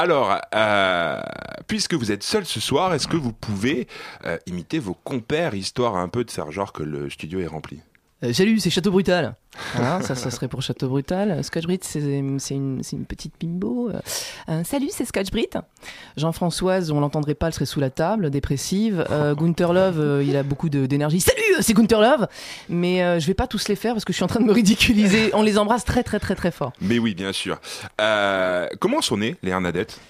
[0.00, 1.20] Alors, euh,
[1.66, 3.88] puisque vous êtes seul ce soir, est-ce que vous pouvez
[4.26, 7.80] euh, imiter vos compères, histoire un peu de faire genre que le studio est rempli?
[8.24, 9.36] Euh, salut, c'est Château Brutal.
[9.76, 11.44] Ça, ça serait pour Château Brutal.
[11.44, 13.90] Scotch Brit, c'est une, une, petite bimbo.
[14.48, 15.50] Euh, salut, c'est Scotch Brit.
[16.16, 19.04] Jean-Françoise, on l'entendrait pas, elle serait sous la table, dépressive.
[19.10, 21.20] Euh, Gunther Love, il a beaucoup d'énergie.
[21.20, 22.26] Salut, c'est Gunther Love.
[22.68, 24.52] Mais je vais pas tous les faire parce que je suis en train de me
[24.52, 25.30] ridiculiser.
[25.32, 26.72] On les embrasse très, très, très, très fort.
[26.80, 27.60] Mais oui, bien sûr.
[28.80, 30.00] comment sont nées les Hernadettes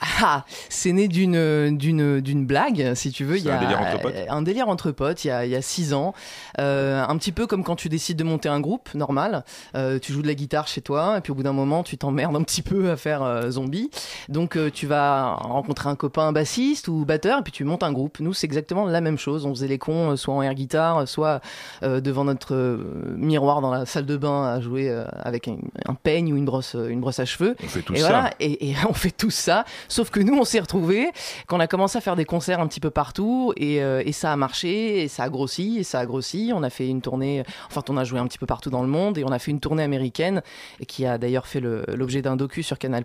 [0.00, 3.38] ah, c'est né d'une d'une d'une blague, si tu veux.
[3.38, 4.14] Il y a un délire entre potes.
[4.28, 5.24] Un délire entre potes.
[5.24, 6.14] Il y a il y a six ans,
[6.60, 9.44] euh, un petit peu comme quand tu décides de monter un groupe normal.
[9.74, 11.96] Euh, tu joues de la guitare chez toi et puis au bout d'un moment tu
[11.96, 13.90] t'emmerdes un petit peu à faire euh, zombie.
[14.28, 18.20] Donc tu vas rencontrer un copain bassiste ou batteur et puis tu montes un groupe.
[18.20, 19.46] Nous c'est exactement la même chose.
[19.46, 21.40] On faisait les cons soit en air guitare, soit
[21.82, 22.78] devant notre
[23.16, 24.90] miroir dans la salle de bain à jouer
[25.20, 27.56] avec un, peigne ou une brosse une brosse à cheveux.
[27.62, 28.08] On fait tout et ça.
[28.08, 29.64] Voilà, et, et on fait tout ça.
[29.94, 31.12] Sauf que nous, on s'est retrouvés
[31.46, 34.10] quand on a commencé à faire des concerts un petit peu partout et, euh, et,
[34.10, 36.50] ça a marché et ça a grossi et ça a grossi.
[36.52, 38.88] On a fait une tournée, enfin, on a joué un petit peu partout dans le
[38.88, 40.42] monde et on a fait une tournée américaine
[40.88, 43.04] qui a d'ailleurs fait l'objet d'un docu sur Canal,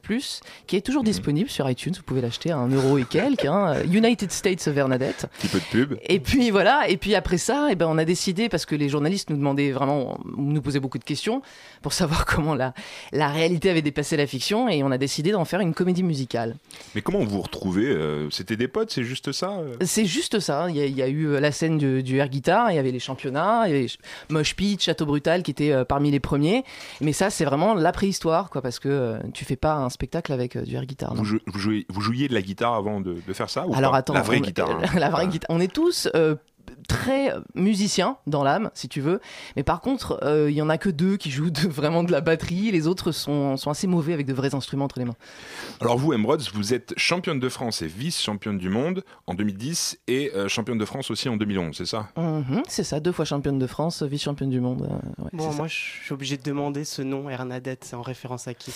[0.66, 1.10] qui est toujours mhm.
[1.10, 1.94] disponible sur iTunes.
[1.96, 3.46] Vous pouvez l'acheter à un euro et quelques.
[3.46, 3.84] Hein.
[3.86, 5.26] United States of Bernadette.
[5.26, 6.00] Un petit peu de pub.
[6.08, 6.90] Et puis voilà.
[6.90, 9.38] Et puis après ça, et eh ben, on a décidé, parce que les journalistes nous
[9.38, 11.44] demandaient vraiment, nous posaient beaucoup de questions
[11.84, 12.74] pour savoir comment la,
[13.12, 16.56] la réalité avait dépassé la fiction et on a décidé d'en faire une comédie musicale.
[16.96, 19.76] Mais comment vous vous retrouvez euh, C'était des potes, c'est juste ça euh?
[19.82, 20.68] C'est juste ça.
[20.70, 23.64] Il y, a, eu euh, la scène du, air guitar, il y avait les championnats,
[23.68, 23.88] il y avait
[24.30, 26.64] Mosh Pit, Château Brutal qui étaient parmi les premiers.
[27.02, 30.58] Mais ça, c'est vraiment la préhistoire, quoi, parce que tu fais pas un spectacle avec
[30.58, 31.14] du air guitar.
[31.16, 33.98] Vous, jouiez, vous, jouiez, de la guitare avant de, faire ça ou Alors pas?
[34.00, 34.70] attends, la vraie guitare.
[34.70, 34.88] Hein.
[35.00, 35.50] la vraie guitare.
[35.50, 36.10] On est tous
[36.88, 39.20] très musicien dans l'âme, si tu veux.
[39.56, 42.22] Mais par contre, euh, il y en a que deux qui jouent vraiment de la
[42.22, 42.72] batterie.
[42.72, 45.16] Les autres sont, sont, assez mauvais avec de vrais instruments entre les mains.
[45.82, 50.32] Alors vous, Emeralds, vous êtes championne de France et vice-championne du monde en 2010 et
[50.36, 52.10] euh, championne de France aussi en 2011, c'est ça?
[52.18, 54.90] Mhm, C'est ça, deux fois championne de France, vice-championne du monde.
[54.90, 58.54] Euh, bon, moi, je suis obligé de demander ce nom, Hernadette, c'est en référence à
[58.54, 58.74] qui?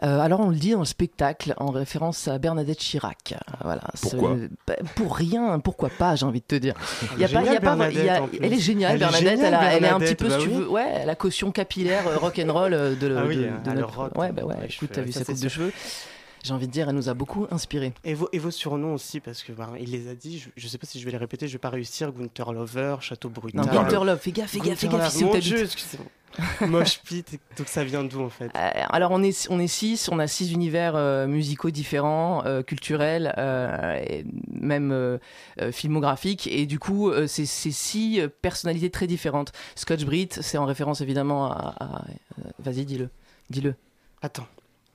[0.00, 3.34] Alors, on le dit dans le spectacle, en référence à Bernadette Chirac.
[3.62, 3.82] Voilà.
[4.00, 4.36] Pourquoi?
[4.66, 6.74] bah, Pour rien, pourquoi pas, j'ai envie de te dire.
[7.16, 7.28] Il y a
[7.60, 7.76] pas
[8.42, 9.40] elle est géniale, Bernadette.
[9.40, 12.52] elle, est un petit peu, si tu veux, ouais, la caution capillaire euh, rock and
[12.52, 13.96] roll euh, de, ah oui, de, de notre...
[13.96, 14.18] rock.
[14.18, 14.56] Ouais, bah ouais.
[14.68, 15.72] Écoute, t'as vu sa coupe de cheveux
[16.46, 17.92] j'ai envie de dire, elle nous a beaucoup inspiré.
[18.04, 20.70] Et vos, et vos surnoms aussi, parce que bah, il les a dit, je, ne
[20.70, 22.12] sais pas si je vais les répéter, je vais pas réussir.
[22.12, 23.60] Gunther Lover, Château Brutal.
[23.60, 26.06] Non, Gunther Love, fais gaffe, fais gaffe, fais gaffe, Mon Dieu, excusez-moi.
[26.66, 28.50] Moche Pit, donc ça vient d'où en fait?
[28.56, 32.62] Euh, Alors on est, on est six, on a six univers euh, musicaux différents, euh,
[32.62, 33.34] culturels,
[34.08, 35.18] et même
[35.72, 39.52] filmographiques, et du coup c'est six personnalités très différentes.
[39.74, 41.74] Scotch Brit, c'est en référence évidemment à...
[41.80, 42.04] à
[42.58, 43.08] Vas-y, dis-le.
[43.50, 43.74] Dis-le.
[44.22, 44.46] Attends.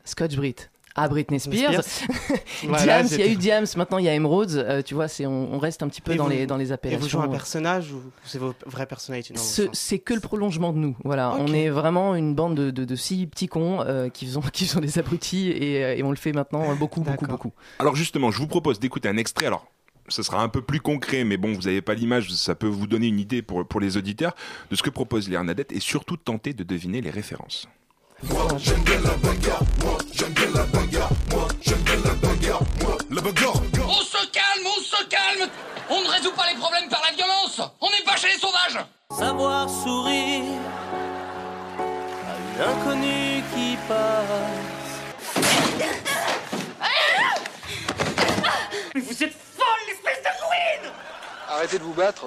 [0.03, 1.81] Scotch Brit à Britney Spears.
[2.63, 4.55] Diams, il y a eu Diams, maintenant il y a Emeralds.
[4.55, 6.99] Euh, tu vois, c'est on, reste un petit peu dans les dans les appellations.
[6.99, 9.33] Et vous jouez un personnage ou c'est vos vraies personnalités
[9.73, 10.95] C'est que le prolongement de nous.
[11.03, 14.65] Voilà, on est vraiment une bande de, de, six petits cons euh, qui sont qui
[14.65, 17.51] sont des abrutis et, euh, et, on le fait maintenant beaucoup beaucoup beaucoup.
[17.79, 19.45] Alors justement, je vous propose d'écouter un extrait.
[19.45, 19.67] Alors
[20.07, 22.87] ce sera un peu plus concret, mais bon, vous n'avez pas l'image, ça peut vous
[22.87, 24.35] donner une idée pour, pour les auditeurs
[24.69, 27.67] de ce que propose Léonadette et surtout tenter de deviner les références.
[28.23, 32.61] Moi j'aime bien la bagarre, moi j'aime bien la bagarre, moi j'aime bien la bagarre,
[32.81, 33.61] moi la bagarre.
[33.87, 35.49] On se calme, on se calme.
[35.89, 37.61] On ne résout pas les problèmes par la violence.
[37.81, 38.85] On n'est pas chez les sauvages.
[39.17, 40.61] Savoir sourire
[41.79, 44.91] à une inconnue qui passe.
[48.93, 50.91] Mais vous êtes folle, l'espèce de ruine.
[51.49, 52.25] Arrêtez de vous battre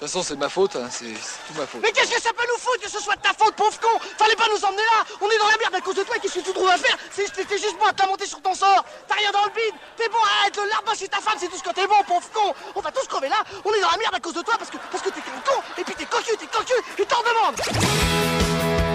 [0.00, 0.88] toute façon, c'est ma faute, hein.
[0.90, 1.82] c'est tout ma faute.
[1.82, 4.00] Mais qu'est-ce que ça peut nous foutre que ce soit de ta faute, pauvre con
[4.16, 6.36] Fallait pas nous emmener là On est dans la merde à cause de toi, qu'est-ce
[6.36, 9.16] que tu trouves à faire C'est juste bon à te monter sur ton sort T'as
[9.16, 11.62] rien dans le bide T'es bon, arrête, le l'arbre chez ta femme, c'est tout ce
[11.62, 14.14] que t'es bon, pauvre con On va tous crever là, on est dans la merde
[14.14, 16.34] à cause de toi parce que, parce que t'es qu'un con, et puis t'es cocu,
[16.38, 18.89] t'es cocu, et t'en demandes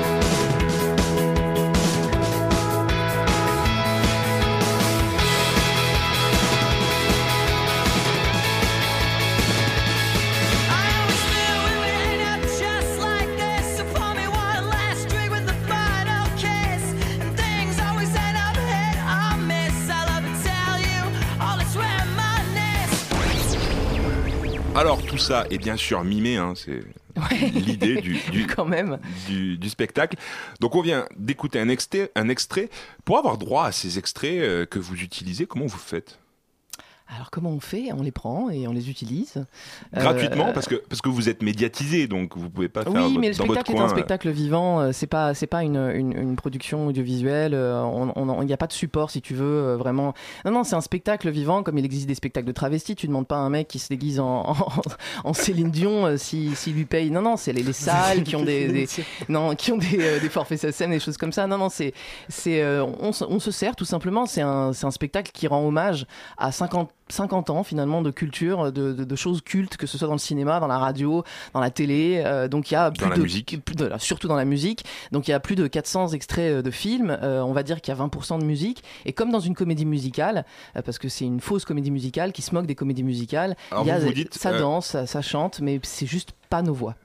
[24.76, 26.82] Alors tout ça est bien sûr mimé, hein, c'est
[27.54, 28.02] l'idée
[28.32, 29.00] du, Quand même.
[29.26, 30.18] Du, spectacle.
[30.60, 32.70] Donc on vient d'écouter un extrait, un extrait.
[33.06, 36.20] Pour avoir droit à ces extraits euh, que vous utilisez, comment vous faites?
[37.08, 37.90] Alors comment on fait?
[37.94, 39.46] On les prend et on les utilise.
[39.94, 43.20] Gratuitement, parce, que, parce que vous êtes médiatisé, donc vous pouvez pas faire Oui, votre-
[43.20, 44.80] mais le spectacle est coin, un euh, spectacle vivant.
[44.80, 47.54] euh, C'est pas, c'est pas une, une, une production audiovisuelle.
[47.54, 50.14] euh, on- Il n'y a pas de support, si tu veux, euh, vraiment.
[50.46, 52.96] Non, non, c'est un spectacle vivant, comme il existe des spectacles de travestis.
[52.96, 54.56] Tu demandes pas à un mec qui se déguise en, en,
[55.24, 57.12] en Céline Dion euh, si- s'il lui paye.
[57.12, 58.88] Non, non, c'est les, les salles qui ont des, des-
[59.30, 61.46] non, qui ont des, euh, des forfaits SACEM, des choses comme ça.
[61.46, 61.94] Non, non, c'est,
[62.30, 64.26] c'est, euh, on, se- on se sert tout simplement.
[64.26, 68.72] C'est un, c'est un spectacle qui rend hommage à 50 50 ans finalement de culture,
[68.72, 71.60] de, de- de choses cultes, que ce soit dans le cinéma, dans la radio, dans
[71.60, 72.24] la télé.
[72.26, 73.64] euh, donc il y a plus Dans la de, musique.
[73.64, 74.86] plus de- surtout dans la musique.
[75.12, 77.18] Donc il y a plus de 400 extraits euh, de films.
[77.22, 78.84] Euh, on va dire qu'il y a 20% de musique.
[79.06, 80.46] Et comme dans une comédie musicale,
[80.76, 83.84] euh, parce que c'est une fausse comédie musicale qui se moque des comédies musicales, Alors
[83.84, 86.62] il y a, vous vous dites, ça danse, ça, ça chante, mais c'est juste pas
[86.62, 86.96] nos voix.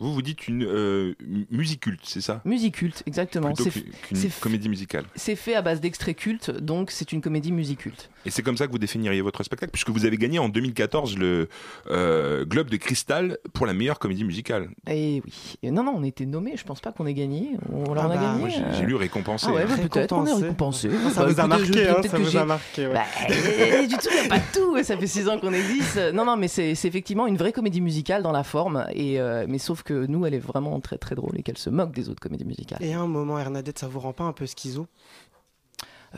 [0.00, 1.14] Vous vous dites une euh,
[1.50, 2.40] musique culte, c'est ça?
[2.44, 3.52] Musique culte, exactement.
[3.56, 3.70] C'est-
[4.14, 5.04] c'est- comédie musicale.
[5.16, 8.08] C'est fait à base d'extraits cultes, donc c'est une comédie musique culte.
[8.24, 11.16] Et c'est comme ça que vous définiriez votre spectacle, puisque vous avez gagné en 2014
[11.18, 11.48] le
[11.90, 14.68] euh, Globe de Cristal pour la meilleure comédie musicale.
[14.88, 15.56] Et oui.
[15.62, 17.50] Et non, non, on était nommés, je pense pas qu'on ait gagné.
[17.72, 18.38] On, Ah on a bah, gagné.
[18.38, 19.46] Moi, j'ai- euh, lu récompensé.
[19.48, 20.88] Ah ouais, bah, peut-être, on est Récompensé.
[20.88, 21.10] récompensé.
[21.14, 22.92] Ça Bah, vous a marqué, hein, ça vous a marqué, ouais.
[22.94, 24.80] Bah, eh, du tout, il n'y a pas tout.
[24.84, 25.96] Ça fait six ans qu'on existe.
[26.14, 28.86] Non, non, mais c'est c'est effectivement une vraie comédie musicale dans la forme.
[28.94, 31.70] Et, euh, mais sauf que nous, elle est vraiment très très drôle et qu'elle se
[31.70, 32.82] moque des autres comédies musicales.
[32.82, 34.86] Et à un moment, Hernadette, ça vous rend pas un peu schizo?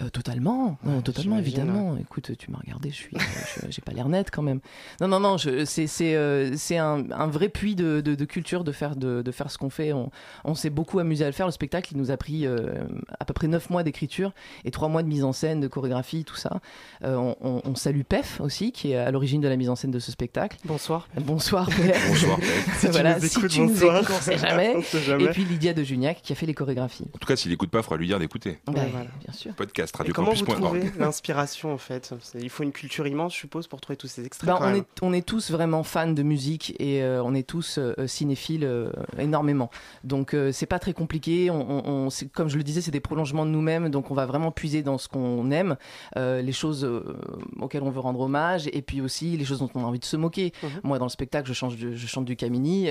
[0.01, 1.97] Euh, totalement, non, totalement, évidemment.
[1.97, 4.61] Écoute, tu m'as regardé, je suis, je- j'ai pas l'air net quand même.
[5.01, 8.24] Non, non, non, je- c'est c'est euh, c'est un, un vrai puits de, de- de
[8.24, 9.93] culture de faire de, de faire ce qu'on fait.
[9.93, 10.11] On,
[10.45, 11.47] on s'est beaucoup amusé à le faire.
[11.47, 12.84] Le spectacle, il nous a pris euh,
[13.18, 14.32] à peu près 9 mois d'écriture
[14.64, 16.61] et 3 mois de mise en scène, de chorégraphie, tout ça.
[17.03, 19.74] Euh, on, on- on salue Pef aussi, qui est à l'origine de la mise en
[19.76, 20.57] scène de ce spectacle.
[20.66, 21.09] Bonsoir.
[21.20, 22.09] Bonsoir Pef.
[22.09, 22.68] Bonsoir, Pef.
[22.78, 24.03] Si tu voilà, nous si écoutes, tu nous bonsoir.
[24.03, 24.74] écoutes, on sait jamais.
[24.76, 25.24] On sait jamais.
[25.24, 27.09] Et puis Lydia de Juniac qui a fait les chorégraphies.
[27.12, 28.61] En tout cas, s'il écoute pas, il faudra lui dire d'écouter.
[28.68, 29.07] Ouais, voilà.
[29.24, 29.53] bien sûr.
[29.55, 33.66] Podcast, Et comment vous trouvez l'inspiration en fait Il faut une culture immense, je suppose,
[33.66, 34.47] pour trouver tous ces extraits.
[34.49, 37.47] Bah, quand on, est, on est tous vraiment fans de musique et euh, on est
[37.47, 39.70] tous euh, cinéphiles euh, énormément.
[40.05, 41.51] Donc euh, c'est pas très compliqué.
[41.51, 43.89] On, on- on- c'est- comme je le disais, c'est des prolongements de nous-mêmes.
[43.89, 45.76] Donc on va vraiment puiser dans ce qu'on aime,
[46.16, 47.16] euh, les choses euh,
[47.61, 50.05] auxquelles on veut rendre hommage et puis aussi les choses dont on a envie de
[50.05, 50.53] se moquer.
[50.62, 50.70] Mhm.
[50.85, 52.89] Moi dans le spectacle, je, change de- je chante du Camini.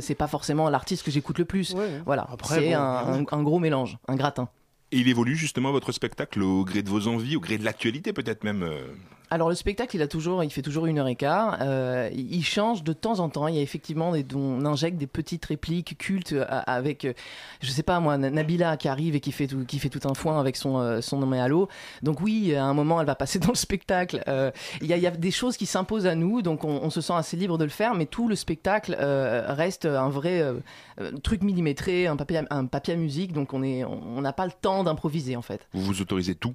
[0.00, 1.74] c'est pas forcément l'artiste que j'écoute le plus.
[1.74, 2.00] Ouais.
[2.06, 4.48] Voilà, c'est bon, un, un- un gros mélange, un gratin.
[4.92, 8.12] Et il évolue justement votre spectacle au gré de vos envies, au gré de l'actualité
[8.12, 8.68] peut-être même.
[9.32, 11.56] Alors le spectacle, il a toujours, il fait toujours une heure et quart.
[11.62, 13.48] Euh, il change de temps en temps.
[13.48, 17.14] Il y a effectivement des, on injecte des petites répliques cultes euh, avec, euh,
[17.62, 20.12] je sais pas moi, Nabila qui arrive et qui fait tout, qui fait tout un
[20.12, 21.70] foin avec son son nom et allô.
[22.02, 24.22] Donc oui, à un moment, elle va passer dans le spectacle.
[24.82, 27.56] Il y, a, des choses qui s'imposent à nous, donc on, se sent assez libre
[27.56, 27.94] de le faire.
[27.94, 30.44] Mais tout le spectacle reste un vrai
[31.22, 33.32] truc millimétré, un papier, un papier à musique.
[33.32, 35.66] Donc on est, on n'a pas le temps d'improviser en fait.
[35.72, 36.54] Vous vous autorisez tout?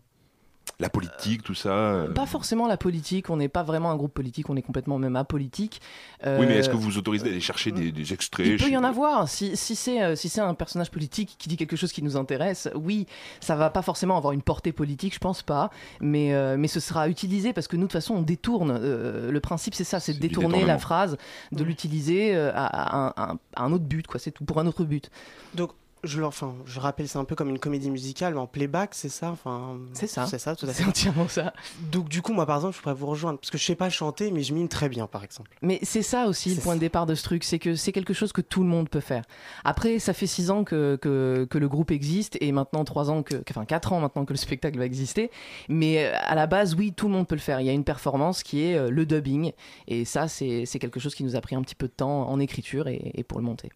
[0.79, 2.13] La politique, tout ça euh.
[2.13, 5.15] Pas forcément la politique, on n'est pas vraiment un groupe politique, on est complètement même
[5.15, 5.81] apolitique.
[6.23, 8.69] Oui, mais est-ce Euh, que vous vous autorisez d'aller chercher des, des extraits Il peut
[8.69, 9.27] y en avoir.
[9.27, 12.15] Si, si c'est euh, si c'est un personnage politique qui dit quelque chose qui nous
[12.15, 13.07] intéresse, oui,
[13.39, 15.71] ça va pas forcément avoir une portée politique, je pense pas.
[15.99, 18.69] Mais, euh, mais ce sera utilisé parce que nous, de toute façon, on détourne.
[18.79, 21.17] Euh, le principe, c'est ça, c'est de détourner la phrase,
[21.53, 24.19] de l'utiliser euh, à, à un, à autre but, quoi.
[24.19, 25.09] C'est tout pour un autre but.
[25.55, 25.71] Donc,
[26.03, 29.09] je, enfin, je rappelle, c'est un peu comme une comédie musicale, mais en playback, c'est
[29.09, 30.25] ça enfin, C'est ça.
[30.27, 30.89] C'est ça, tout à C'est fait.
[30.89, 31.53] entièrement ça.
[31.91, 33.89] Donc, du coup, moi, par exemple, je pourrais vous rejoindre, parce que je sais pas
[33.89, 35.49] chanter, mais je mime très bien, par exemple.
[35.61, 38.13] Mais c'est ça aussi le point de départ de ce truc, c'est que c'est quelque
[38.13, 39.23] chose que tout le monde peut faire.
[39.63, 43.23] Après, ça fait six ans que, que, que le groupe existe et maintenant trois ans
[43.23, 45.31] que, que- enfin quatre ans maintenant que le spectacle va exister.
[45.67, 47.59] Mais euh, à la base, oui, tout le monde peut le faire.
[47.59, 49.51] Il y a une performance qui est euh, le dubbing
[49.87, 52.29] et ça, c'est c'est quelque chose qui nous a pris un petit peu de temps
[52.29, 53.69] en écriture et, et pour le monter.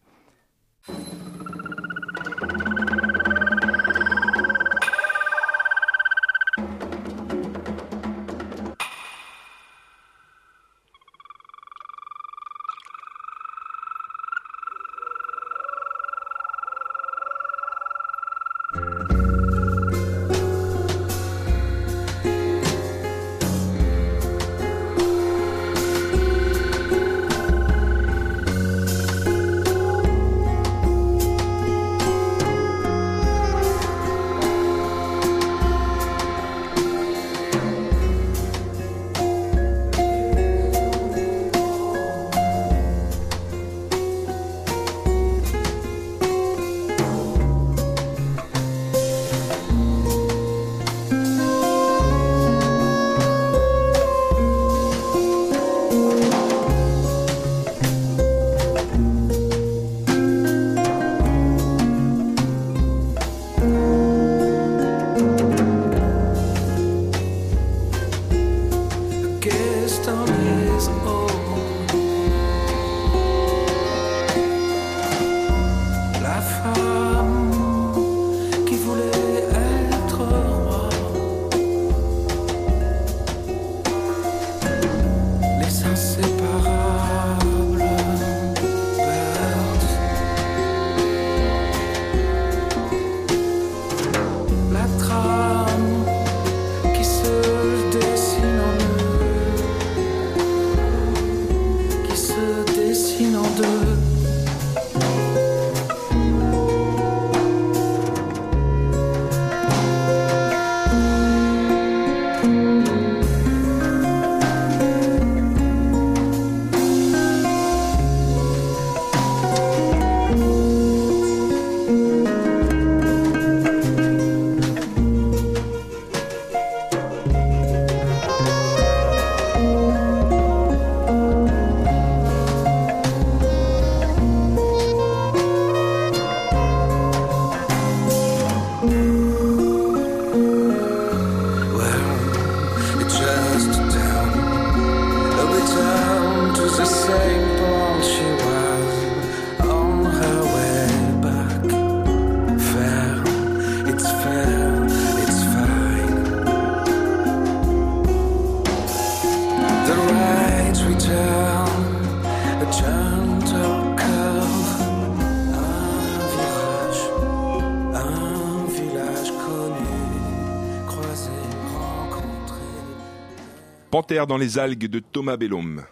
[174.11, 175.83] Dans les algues de Thomas Bellum.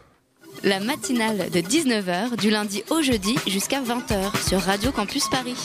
[0.66, 5.56] La matinale de 19h du lundi au jeudi jusqu'à 20h sur Radio Campus Paris.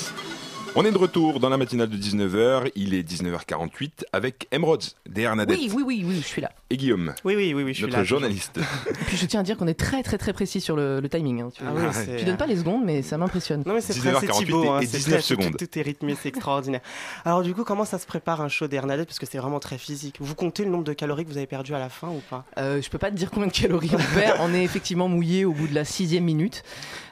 [0.76, 4.78] On est de retour dans la matinale de 19h, il est 19h48 avec Emerauds,
[5.08, 5.58] des Hernadette.
[5.58, 6.52] Oui, oui, oui, oui, je suis là.
[6.74, 7.14] Et Guillaume.
[7.24, 8.02] Oui, oui, oui, oui je suis notre là.
[8.04, 8.58] journaliste.
[8.58, 11.08] Et puis je tiens à dire qu'on est très très très précis sur le, le
[11.08, 11.42] timing.
[11.42, 11.48] hein.
[11.54, 13.62] Tu, Ah oui, c'est- tu donnes pas les secondes, mais ça m'impressionne.
[13.64, 15.56] Non mais c'est très c'est 19h48 Thibaut, hein, et c'est 19 très- secondes.
[15.56, 16.80] Tout, tout est rythmé, c'est extraordinaire.
[17.24, 19.06] Alors du coup, comment ça se prépare un show d'Hernadette?
[19.06, 20.16] Parce que c'est vraiment très physique.
[20.20, 22.44] Vous comptez le nombre de calories que vous avez perdu à la fin ou pas?
[22.58, 24.38] Euh, je peux pas te dire combien de calories on perd.
[24.40, 26.64] On est effectivement mouillé au bout de la sixième minute.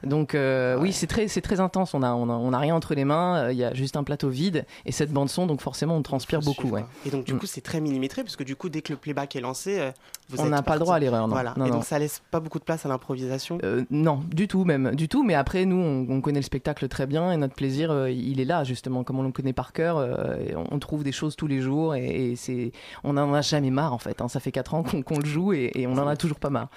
[0.03, 1.95] Donc euh, oui, c'est très, c'est très intense.
[1.95, 3.45] On a, on a, on a rien entre les mains.
[3.45, 5.47] euh, Il y a juste un plateau vide et cette bande son.
[5.47, 6.69] Donc forcément, on transpire beaucoup.
[6.69, 6.85] Ouais.
[7.07, 7.39] Et donc du Mm.
[7.39, 9.91] coup, c'est très millimétré parce que du coup, dès que le playback est lancé, euh,
[10.29, 11.33] vous On n'a pas le droit à l'erreur, non.
[11.35, 11.55] Voilà.
[11.57, 11.77] Non, et non.
[11.77, 13.59] donc ça laisse pas beaucoup de place à l'improvisation.
[13.65, 15.23] Euh, non, du tout même, du tout.
[15.25, 18.41] Mais après, nous, on, on connaît le spectacle très bien et notre plaisir, euh, il
[18.41, 19.99] est là justement, comme on le connaît par cœur.
[19.99, 20.37] euh,
[20.71, 22.73] on, trouve des choses tous les jours et, et c'est,
[23.05, 24.21] on n'en a jamais marre en fait.
[24.23, 24.29] hein.
[24.29, 26.51] Ça fait 4 ans qu'on qu'on le joue et, et on en a toujours pas
[26.51, 26.69] marre.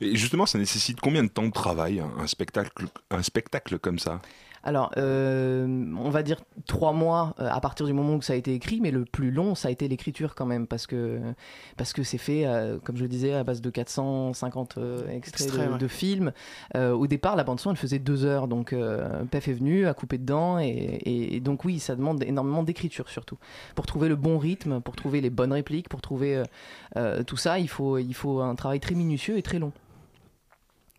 [0.00, 3.98] Et justement, ça nécessite combien de temps de travail, un- un spectacle, un spectacle comme
[3.98, 4.20] ça?
[4.64, 5.66] Alors, euh,
[5.98, 8.80] on va dire trois mois euh, à partir du moment où ça a été écrit,
[8.80, 11.18] mais le plus long, ça a été l'écriture quand même, parce que
[11.76, 15.46] parce que c'est fait, euh, comme je le disais, à base de 450 euh, extraits
[15.48, 15.78] Extraits, de, ouais.
[15.78, 16.32] de films.
[16.76, 18.74] Au départ, la bande son, elle faisait deux heures, donc
[19.30, 23.08] Pef est venu, a coupé dedans, et, et- et donc oui, ça demande énormément d'écriture
[23.08, 23.38] surtout,
[23.74, 26.42] pour trouver le bon rythme, pour trouver les bonnes répliques, pour trouver
[26.96, 29.72] euh, tout ça, il faut il faut un travail très minutieux et très long.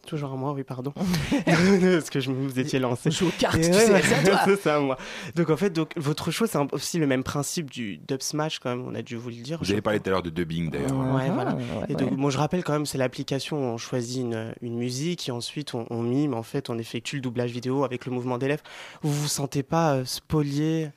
[0.06, 0.91] Toujours à moi, oui, pardon.
[1.45, 3.08] Parce que je me vous étiez lancé.
[3.08, 4.39] On joue aux cartes, tu ouais, sais, c'est à toi.
[4.45, 4.97] c'est ça, moi.
[5.36, 8.70] Donc en fait, donc, votre show, c'est aussi le même principe du dub smash, quand
[8.70, 8.86] même.
[8.86, 9.60] On a dû vous le dire.
[9.62, 10.91] Vous avez parlé tout à l'heure de dubbing d'ailleurs.
[10.91, 11.56] Ouais, voilà.
[11.56, 12.32] ouais, et donc, ouais.
[12.32, 15.86] je rappelle quand même, c'est l'application où on choisit une, une musique et ensuite on,
[15.89, 18.64] on mime, en fait, on effectue le doublage vidéo avec le mouvement des lèvres.
[19.04, 20.89] Vous vous sentez pas euh, spolié,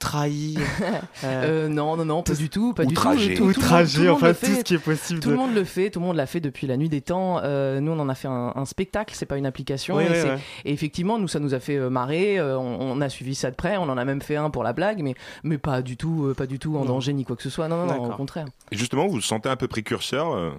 [0.00, 0.58] trahi
[1.24, 3.28] Euh, non, non, non, pas du tout, pas Outragé.
[3.28, 3.52] du tout.
[3.52, 5.54] Tout- tout le monde- Outragé, enfin, tout ce qui est possible Tout de- le monde
[5.54, 7.40] le fait, tout le monde l'a fait depuis la nuit des temps.
[7.44, 9.96] Euh, nous, on en a fait un, un spectacle, c'est pas une application.
[9.96, 10.38] Oui, et, oui, c'est- ouais.
[10.64, 12.38] et effectivement, nous, ça nous a fait euh, marrer.
[12.38, 13.76] euh, on, on a suivi ça de près.
[13.76, 16.34] On en a même fait un pour la blague, mais, mais pas du tout, euh,
[16.34, 16.86] pas du tout en Non.
[16.94, 17.68] danger ni quoi que ce soit.
[17.68, 18.46] Non, non, non, au contraire.
[18.72, 20.50] Et justement, vous vous sentez un peu précurseur euh,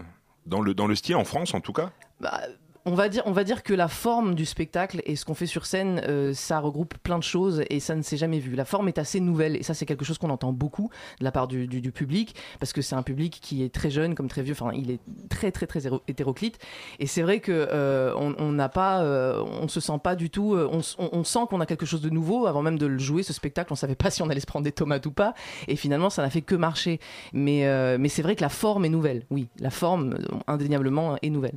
[0.46, 1.90] dans, le, dans le style, en France en tout cas?
[2.20, 2.40] Bah,
[2.86, 5.46] on va dire, on va dire que la forme du spectacle et ce qu'on fait
[5.46, 8.56] sur scène, euh, ça regroupe plein de choses et ça ne s'est jamais vu.
[8.56, 11.32] La forme est assez nouvelle et ça c'est quelque chose qu'on entend beaucoup de la
[11.32, 14.54] part du, public parce que c'est un public qui est très jeune comme très vieux.
[14.54, 16.58] Enfin, il est très très très hétéroclite
[17.00, 20.56] et c'est vrai que euh, on n'a pas, euh, se sent pas du tout.
[20.56, 23.22] euh, on, sent qu'on a quelque chose de nouveau avant même de le jouer.
[23.24, 25.34] Ce spectacle, on savait pas si on allait se prendre des tomates ou pas
[25.68, 27.00] et finalement ça n'a fait que marcher.
[27.34, 27.62] Mais
[28.10, 29.24] c'est vrai que la forme est nouvelle.
[29.30, 30.18] Oui, la forme
[30.48, 31.56] indéniablement est nouvelle.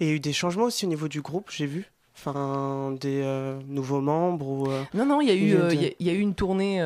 [0.00, 1.91] Et il y a eu des changements aussi au niveau du groupe, j'ai vu.
[2.24, 4.70] Enfin, des euh, nouveaux membres ou.
[4.70, 6.20] euh, Non, non, il y a eu, une- euh, y a- il y a eu
[6.20, 6.80] une tournée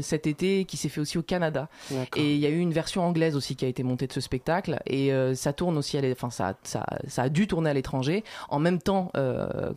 [0.00, 1.68] cet été qui s'est fait aussi au Canada.
[2.16, 4.20] Et il y a eu une version anglaise aussi qui a été montée de ce
[4.20, 4.78] spectacle.
[4.86, 8.58] Et ça tourne aussi, à enfin, ça, ça, ça a dû tourner à l'étranger en
[8.58, 9.12] même temps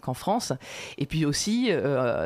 [0.02, 0.54] qu'en France.
[0.98, 1.70] Et puis aussi,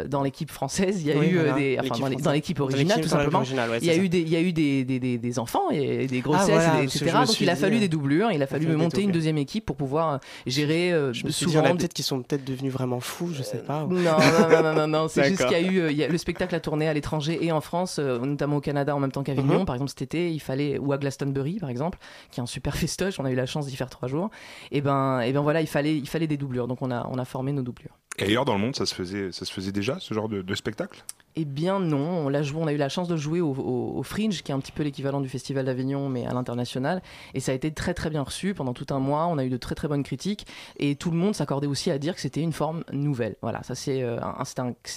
[0.08, 1.78] dans l'équipe française, il y a Oui, eu voilà, des.
[1.80, 3.40] Enfin, dans l'équipe originale, tout simplement.
[3.40, 4.10] l'original, ouais, il y a c'est eu ça.
[4.10, 6.86] des, il y a eu des, des, des, des enfants et des grossesses, voilà, et
[6.86, 7.18] parce que etc.
[7.26, 10.20] Donc il a fallu des doublures, il a fallu monter une deuxième équipe pour pouvoir
[10.46, 13.44] gérer euh, Je me dit, souvent a peut-être qui sont peut-être devenus vraiment fous, je
[13.44, 13.84] sais pas.
[13.84, 14.18] ou- non,
[14.64, 16.56] non, non, non, c'est juste qu'il y a eu euh, il y a- le spectacle
[16.56, 19.60] a tourné à l'étranger et en France, euh, notamment au Canada en même temps qu'Avignon.
[19.60, 19.66] Mhm.
[19.66, 21.98] Par exemple, cet été, il fallait ou à Glastonbury, par exemple,
[22.32, 23.20] qui est un super festoche.
[23.20, 24.30] On a eu la chance d'y faire trois jours.
[24.72, 26.68] Et ben, et ben voilà, il fallait, il fallait des doublures.
[26.68, 27.98] Donc on a, on a formé nos doublures.
[28.18, 30.56] Et ailleurs dans le monde, ça se faisait, ça se faisait déjà, ce genre de,
[30.56, 31.04] spectacle?
[31.36, 34.42] Eh bien non, on, l'a joué, on a eu la chance de jouer au, Fringe,
[34.42, 37.02] qui est un petit peu l'équivalent du Festival d'Avignon, mais à l'international.
[37.34, 39.28] Et ça a été très très bien reçu pendant tout un mois.
[39.28, 40.48] On a eu de très très bonnes critiques.
[40.78, 43.36] Et tout le monde s'accordait aussi à dire que c'était une forme nouvelle.
[43.42, 44.44] Voilà, ça c'est euh, un,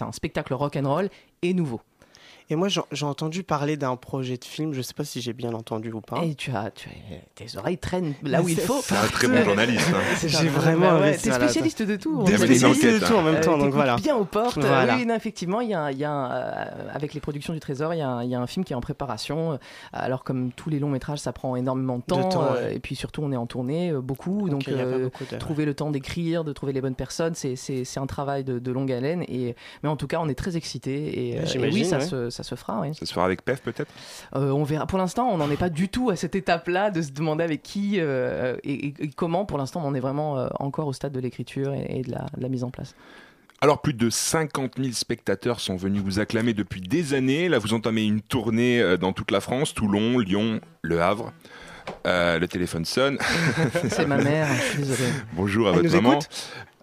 [0.00, 1.10] un spectacle rock and roll
[1.42, 1.80] et nouveau.
[2.50, 5.52] Et moi, j'ai entendu parler d'un projet de film, je sais pas si j'ai bien
[5.52, 6.22] entendu ou pas.
[6.24, 6.92] Et tu as, tu as-
[7.34, 8.80] tes oreilles traînent là où il faut.
[8.82, 9.86] C'est un très bon journaliste.
[9.94, 9.98] hein.
[10.16, 12.26] C'est J'ai vraiment ouais, T'es spécialiste de tout.
[12.26, 13.96] Spécialistes spécialiste de tout en même temps, donc t'écoutes voilà.
[13.96, 14.56] Bien aux portes.
[14.58, 14.96] Euh, Voilà.
[14.96, 17.92] Oui, non, effectivement, il y a, y a un, euh, avec les productions du Trésor,
[17.92, 19.52] il y, a un, il y a un film qui est en préparation.
[19.52, 19.56] Euh,
[19.92, 22.26] Alors comme tous les longs métrages, ça prend énormément de temps.
[22.28, 22.76] De temps, euh, ouais.
[22.76, 25.74] Et puis surtout, on est en tournée euh, beaucoup, donc euh, beaucoup de- trouver le
[25.74, 27.56] temps d'écrire, de trouver les bonnes personnes, c'est-
[27.98, 29.22] un travail de, de longue haleine.
[29.28, 31.28] Et mais en tout cas, on est très excités.
[31.30, 32.04] Et, euh, et J'imagine, oui, ça, ouais.
[32.04, 32.80] se, ça se fera.
[32.80, 32.94] Oui.
[32.94, 33.90] Ça se fera avec PEF peut-être?
[34.36, 34.86] Euh, on verra.
[34.86, 37.62] Pour l'instant, on n'en est pas du tout à cette étape-là de se demander avec
[37.62, 39.44] qui euh, et, comment.
[39.44, 42.12] Pour l'instant, on en est vraiment euh, encore au stade de l'écriture et, et de,
[42.12, 42.94] la, de la mise en place.
[43.60, 47.48] Alors, plus de 50 000 spectateurs sont venus vous acclamer depuis des années.
[47.48, 51.32] Là, vous entamez une tournée dans toute la France, Toulon, Lyon, Le Havre.
[52.06, 53.18] Euh, le téléphone sonne.
[53.88, 55.10] C'est ma mère, je suis désolé.
[55.32, 56.12] Bonjour à Elle votre maman.
[56.12, 56.28] écoute?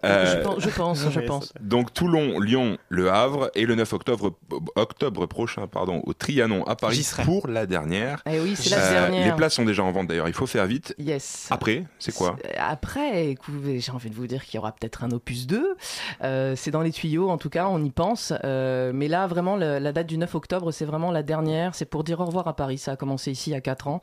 [0.06, 1.10] Euh, Je pense, je pense.
[1.10, 1.52] je Ouais, pense.
[1.60, 4.32] Donc Toulon, Lyon, Le Havre et le 9 octobre,
[4.76, 8.22] octobre prochain pardon, au Trianon à Paris pour la dernière.
[8.30, 9.26] Eh oui, c'est la Euh, dernière.
[9.26, 10.94] Les places sont déjà en vente d'ailleurs, il faut faire vite.
[10.98, 11.48] Yes.
[11.50, 15.04] Après, c'est quoi Euh, Après, écoutez, j'ai envie de vous dire qu'il y aura peut-être
[15.04, 15.76] un opus 2.
[16.22, 18.32] Euh, c'est dans les tuyaux, en tout cas, on y pense.
[18.44, 21.74] Euh, mais là, vraiment, le- la date du 9 octobre, c'est vraiment la dernière.
[21.74, 22.78] C'est pour dire au revoir à Paris.
[22.78, 24.00] Ça a commencé ici il y a 4 ans.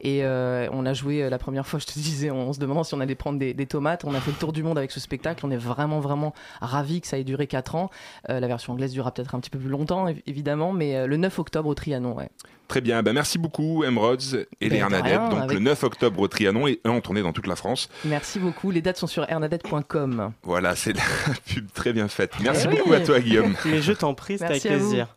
[0.00, 2.94] Et euh, on a joué la première fois, je te disais, on se demandant si
[2.94, 4.04] on allait prendre des, des tomates.
[4.04, 5.44] On a fait le tour du monde avec ce spectacle.
[5.46, 7.90] On est vraiment, vraiment ravis que ça ait duré 4 ans.
[8.28, 10.72] Euh, la version anglaise durera peut-être un petit peu plus longtemps, év- évidemment.
[10.72, 12.28] Mais euh, le 9 octobre au Trianon, ouais.
[12.68, 15.18] Très bien, ben merci beaucoup Emeralds et les Ben, de Hernadettes.
[15.20, 17.54] rien, Donc avec- le 9 octobre au Trianon et un en tournée dans toute la
[17.54, 17.88] France.
[18.04, 18.72] Merci beaucoup.
[18.72, 20.32] Les dates sont sur hernadette.com.
[20.42, 21.02] Voilà, c'est la
[21.46, 22.32] pub très bien faite.
[22.40, 22.76] Merci Eh oui.
[22.78, 23.54] beaucoup à toi Guillaume.
[23.66, 24.88] Mais je t'en prie, c'est avec Merci vous.
[24.88, 25.16] plaisir.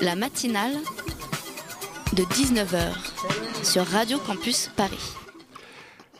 [0.00, 0.74] La matinale
[2.12, 2.78] de 19h
[3.64, 5.14] sur Radio Campus Paris.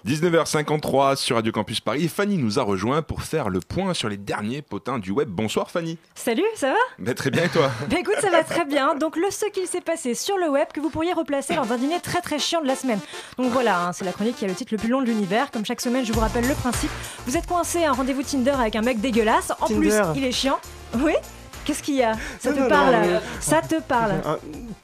[0.08, 4.08] 19h53 sur Radio Campus Paris et Fanny nous a rejoint pour faire le point sur
[4.08, 5.28] les derniers potins du web.
[5.28, 5.98] Bonsoir Fanny.
[6.14, 6.78] Salut, ça va?
[6.98, 7.70] Ben, très bien et toi?
[7.90, 8.94] Bah écoute, ça va très bien.
[8.94, 11.76] Donc le ce qu'il s'est passé sur le web que vous pourriez replacer lors d'un
[11.76, 13.00] dîner très très chiant de la semaine.
[13.36, 15.50] Donc voilà, hein, c'est la chronique qui a le titre le plus long de l'univers.
[15.50, 16.90] Comme chaque semaine, je vous rappelle le principe.
[17.26, 19.52] Vous êtes coincé à un rendez-vous Tinder avec un mec dégueulasse.
[19.60, 20.58] En plus, il est chiant.
[21.00, 21.12] Oui?
[21.68, 22.14] Qu'est-ce qu'il y a?
[22.40, 22.92] Ça Non, te non, parle?
[22.94, 24.12] non, Ça te parle?
[24.24, 24.38] Un-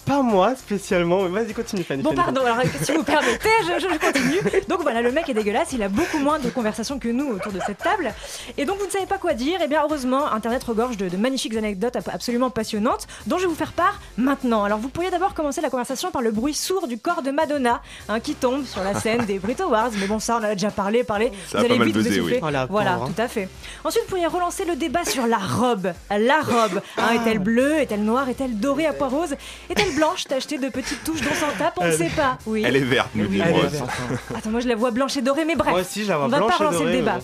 [0.04, 2.02] Pas moi spécialement, mais vas-y, continue Fanny.
[2.02, 2.22] Bon, Fanny.
[2.22, 4.64] pardon, alors si vous permettez, je, je- je continue.
[4.68, 7.52] Donc voilà, le mec est dégueulasse, il a beaucoup moins de conversations que nous autour
[7.52, 8.12] de cette table.
[8.58, 11.16] Et donc vous ne savez pas quoi dire, et bien heureusement, Internet regorge de, de
[11.16, 14.64] magnifiques anecdotes ab- absolument passionnantes dont je vais vous faire part maintenant.
[14.64, 17.80] Alors vous pourriez d'abord commencer la conversation par le bruit sourd du corps de Madonna
[18.10, 19.88] hein, qui tombe sur la scène des Brit Awards.
[19.98, 21.32] Mais bon, ça on en a déjà parlé, parlé.
[21.48, 22.40] Ça a vous pas allez mal vite vous essouffler.
[22.42, 22.50] oui.
[22.60, 23.48] Oh, voilà, tout à fait.
[23.84, 25.92] Ensuite, vous pourriez relancer le débat sur la robe.
[26.10, 26.72] La robe.
[26.98, 29.32] hein, Est-elle bleue Est-elle noire Est-elle dorée à pois rose
[29.70, 32.38] Est-elle blanche Tachetée de petites touches dont s'en tape On ne sait pas.
[32.46, 32.62] Oui.
[32.66, 33.40] Elle est verte, nous dit.
[33.42, 35.70] Attends, moi je la vois blanche et dorée, mais bref.
[35.70, 37.18] Moi aussi, je la vois on va pas relancer le débat.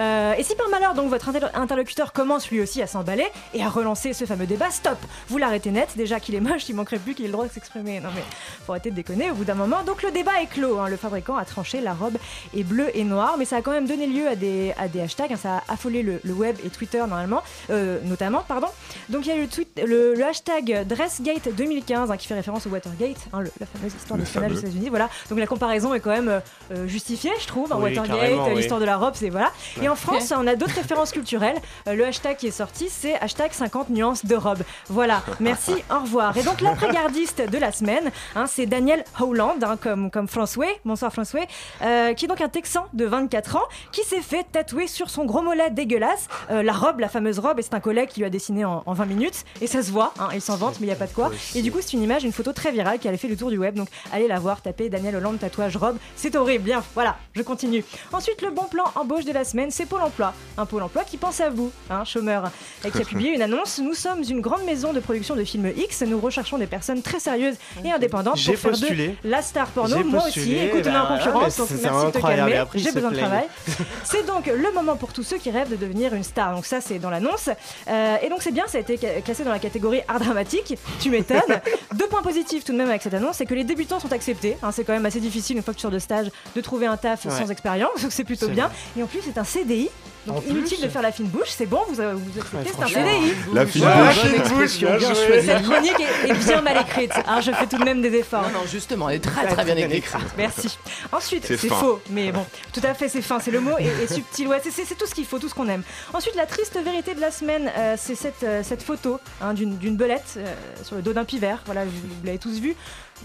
[0.00, 3.62] Euh, et si par malheur donc votre inter- interlocuteur commence lui aussi à s'emballer et
[3.62, 4.98] à relancer ce fameux débat, stop
[5.28, 7.52] Vous l'arrêtez net, déjà qu'il est moche, il manquerait plus qu'il ait le droit de
[7.52, 8.00] s'exprimer.
[8.00, 8.22] Non mais
[8.66, 9.82] faut arrêter de déconner au bout d'un moment.
[9.84, 10.88] Donc le débat est clos, hein.
[10.88, 12.16] le fabricant a tranché, la robe
[12.56, 15.00] est bleue et noire, mais ça a quand même donné lieu à des, à des
[15.02, 15.36] hashtags, hein.
[15.40, 18.68] ça a affolé le, le web et Twitter normalement, euh, notamment, pardon.
[19.10, 22.34] Donc il y a eu le, tweet, le, le hashtag Dressgate 2015 hein, qui fait
[22.34, 24.58] référence au Watergate, hein, le- la fameuse histoire Le nationale des.
[24.60, 24.88] États-Unis.
[24.88, 26.40] Voilà, donc la comparaison est quand même
[26.72, 27.70] euh, justifiée, je trouve.
[27.76, 28.54] Oui, Watergate, oui.
[28.56, 29.50] l'histoire de la robe, c'est voilà.
[29.82, 29.96] Et en.
[29.96, 31.58] France, on a d'autres références culturelles.
[31.86, 34.62] Euh, le hashtag qui est sorti, c'est hashtag 50 nuances de robe.
[34.88, 36.36] Voilà, merci, au revoir.
[36.36, 41.12] Et donc l'après-gardiste de la semaine, hein, c'est Daniel Howland, hein, comme, comme François, bonsoir
[41.12, 41.46] François,
[41.82, 45.24] euh, qui est donc un Texan de 24 ans, qui s'est fait tatouer sur son
[45.24, 48.26] gros mollet dégueulasse euh, la robe, la fameuse robe, et c'est un collègue qui lui
[48.26, 50.86] a dessiné en, en 20 minutes, et ça se voit, hein, il s'en vante, mais
[50.86, 51.30] il n'y a pas de quoi.
[51.54, 53.50] Et du coup, c'est une image, une photo très virale qui a fait le tour
[53.50, 57.16] du web, donc allez la voir, tapez Daniel Hollande tatouage robe, c'est horrible, bien, voilà,
[57.34, 57.84] je continue.
[58.12, 60.32] Ensuite, le bon plan embauche de la semaine, c'est Pôle emploi.
[60.58, 62.50] Un Pôle emploi qui pense à vous, hein, chômeur,
[62.84, 63.78] et qui a publié une annonce.
[63.78, 67.20] Nous sommes une grande maison de production de films X, nous recherchons des personnes très
[67.20, 69.16] sérieuses et indépendantes pour faire postulé.
[69.24, 70.02] de la star porno.
[70.04, 72.92] Moi aussi, écoute, on est bah en voilà, concurrence, donc merci de te calmer, j'ai
[72.92, 73.44] besoin de travail.
[74.04, 76.54] C'est donc le moment pour tous ceux qui rêvent de devenir une star.
[76.54, 77.48] Donc ça, c'est dans l'annonce.
[77.88, 80.76] Euh, et donc c'est bien, ça a été classé dans la catégorie art dramatique.
[81.00, 81.38] Tu m'étonnes.
[81.94, 84.56] Deux points positifs tout de même avec cette annonce, c'est que les débutants sont acceptés.
[84.62, 86.86] Hein, c'est quand même assez difficile une fois que tu sors de stage de trouver
[86.86, 87.30] un taf Ouais.
[87.30, 88.66] sans expérience, donc c'est plutôt bien.
[88.68, 88.76] vrai.
[88.98, 89.90] Et en plus, c'est un CDI.
[90.26, 92.82] Donc En inutile plus de faire la fine bouche, c'est bon, vous, vous acceptez, c'est
[92.82, 93.32] un CDI.
[93.54, 93.94] La fine bouche.
[93.94, 95.42] la fine bouche, bien joué.
[95.42, 97.12] Cette chronique est, est bien mal écrite.
[97.26, 98.42] hein, je fais tout de même des efforts.
[98.42, 100.14] Non, non, justement, elle est très très bien écrite.
[100.36, 100.76] Merci.
[101.10, 102.44] Ensuite, C'est faux, mais bon,
[102.74, 105.14] tout à fait, c'est fin, c'est le mot, et, et subtil, ouais, c'est- tout ce
[105.14, 105.82] qu'il faut, tout ce qu'on aime.
[106.12, 109.78] Ensuite, la triste vérité de la semaine, euh, c'est cette, euh, cette photo hein, d'une
[109.78, 110.44] d'une belette euh,
[110.84, 111.62] sur le dos d'un pivert.
[111.64, 112.76] Voilà, vous, vous l'avez tous vu.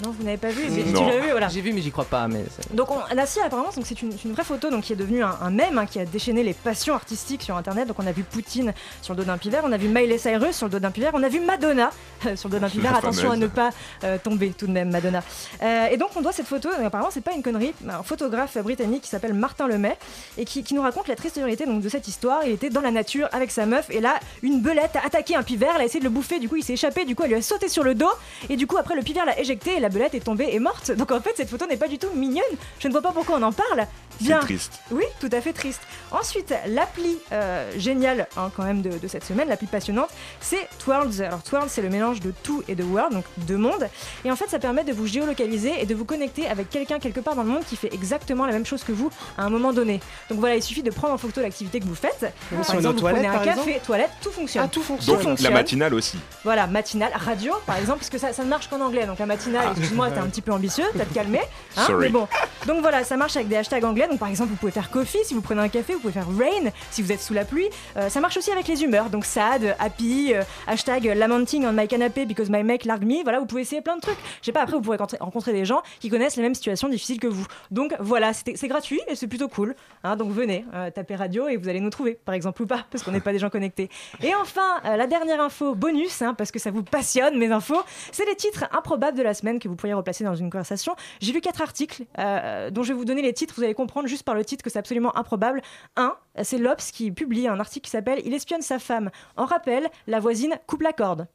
[0.03, 0.83] Non, vous n'avez pas vu mais.
[0.83, 1.47] Tu l'as vu, voilà.
[1.47, 2.27] J'ai vu, mais j'y crois pas.
[2.27, 2.43] Mais
[2.73, 5.37] Donc on, là, si, apparemment, donc c'est une, vraie photo donc, qui est devenue un,
[5.41, 7.87] un mème hein, qui a déchaîné les passions artistiques sur Internet.
[7.87, 10.55] Donc on a vu Poutine sur le dos d'un pivert, on a vu Miley Cyrus
[10.55, 11.91] sur le dos d'un pivert, on a vu Madonna
[12.25, 12.95] euh, sur le dos d'un pivert.
[12.95, 13.69] Attention à ne pas
[14.03, 15.23] euh, tomber tout de même, Madonna.
[15.61, 19.03] Euh, et donc on doit cette photo, apparemment c'est pas une connerie, un photographe britannique
[19.03, 19.97] qui s'appelle Martin Lemay
[20.37, 22.41] et qui, qui nous raconte la triste vérité donc, de cette histoire.
[22.45, 25.43] Il était dans la nature avec sa meuf et là une belette a attaqué un
[25.43, 27.29] pivert, elle a essayé de le bouffer, du coup il s'est échappé, du coup elle
[27.29, 28.11] lui a sauté sur le dos
[28.49, 30.91] et du coup après le pivert l'a éjecté et la belette est tombée et morte.
[30.91, 32.43] Donc en fait cette photo n'est pas du tout mignonne.
[32.79, 33.85] Je ne vois pas pourquoi on en parle.
[34.21, 34.39] Bien.
[34.39, 34.73] triste.
[34.91, 35.81] Oui, tout à fait triste.
[36.11, 40.09] Ensuite, l'appli euh, géniale hein, quand même de, de cette semaine, l'appli passionnante,
[40.39, 41.21] c'est Twirls.
[41.21, 43.87] Alors Twirls, c'est le mélange de tout et de world, donc de monde.
[44.23, 47.19] Et en fait, ça permet de vous géolocaliser et de vous connecter avec quelqu'un quelque
[47.19, 49.73] part dans le monde qui fait exactement la même chose que vous à un moment
[49.73, 49.99] donné.
[50.29, 52.31] Donc voilà, il suffit de prendre en photo l'activité que vous faites.
[52.65, 54.63] Par exemple, vous prenez un café, toilette, tout fonctionne.
[54.65, 55.15] Ah, tout fonctionne.
[55.15, 55.53] Donc la fonctionne.
[55.53, 56.17] matinale aussi.
[56.43, 59.05] Voilà, matinale, radio par exemple, parce que ça, ça ne marche qu'en anglais.
[59.05, 61.41] Donc la matinale, excuse-moi, t'es un petit peu ambitieux, t'as te calmer.
[61.77, 62.05] hein, Sorry.
[62.05, 62.27] mais bon,
[62.67, 64.04] donc voilà, ça marche avec des hashtags anglais.
[64.07, 66.27] Donc par exemple, vous pouvez faire coffee si vous prenez un café, vous pouvez faire
[66.27, 67.67] rain si vous êtes sous la pluie.
[67.97, 69.09] Euh, ça marche aussi avec les humeurs.
[69.09, 73.23] Donc sad, happy, euh, hashtag lamenting on my canapé because my mec largue me.
[73.23, 74.17] Voilà, vous pouvez essayer plein de trucs.
[74.41, 77.19] Je sais pas, après vous pourrez rencontrer- des gens qui connaissent les mêmes situations difficiles
[77.19, 77.45] que vous.
[77.71, 79.75] Donc voilà, c'est gratuit et c'est plutôt cool.
[80.03, 80.15] hein.
[80.15, 83.03] donc venez, euh, tapez radio et vous allez nous trouver, par exemple, ou pas, parce
[83.03, 83.89] qu'on n'est pas des gens connectés.
[84.21, 87.81] Et enfin, euh, la dernière info bonus, hein, parce que ça vous passionne mes infos,
[88.11, 90.95] c'est les titres improbables de la semaine que vous pourriez replacer dans une conversation.
[91.21, 93.53] J'ai lu quatre articles dont je vais vous donner les titres.
[93.57, 95.61] Vous allez comprendre juste par le titre que c'est absolument improbable.
[95.95, 99.09] Un, c'est l'Obs qui publie un article qui s'appelle Il espionne sa femme.
[99.37, 101.27] En rappel, la voisine coupe la corde.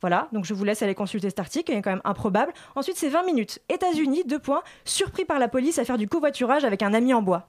[0.00, 2.52] Voilà, donc je vous laisse aller consulter cet article, il est quand même improbable.
[2.76, 3.58] Ensuite, c'est 20 minutes.
[3.68, 7.20] États-Unis, deux points, surpris par la police à faire du covoiturage avec un ami en
[7.22, 7.46] bois.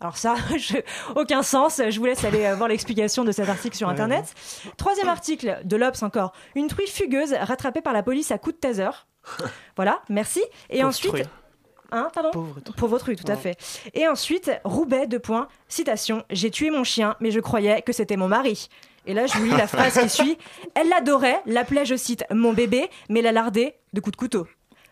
[0.00, 0.78] Alors ça, je-
[1.14, 1.80] aucun sens.
[1.88, 4.34] Je vous laisse aller euh, voir l'explication de cet article sur Internet.
[4.76, 6.32] Troisième article de l'Obs encore.
[6.54, 8.90] Une truie fugueuse rattrapée par la police à coups de taser.
[9.76, 10.42] Voilà, merci.
[10.70, 11.12] Et ensuite...
[11.92, 12.00] truie.
[12.00, 12.30] Hein, pardon
[12.76, 13.16] Pauvre truie.
[13.16, 13.56] tout à fait.
[13.94, 15.48] Et ensuite, Roubaix, deux points.
[15.68, 18.68] Citation, j'ai tué mon chien, mais je croyais que c'était mon mari.
[19.06, 20.38] Et là, je vous lis la phrase qui suit.
[20.74, 24.46] Elle l'adorait, l'appelait, je cite, mon bébé, mais la lardait de coups de couteau.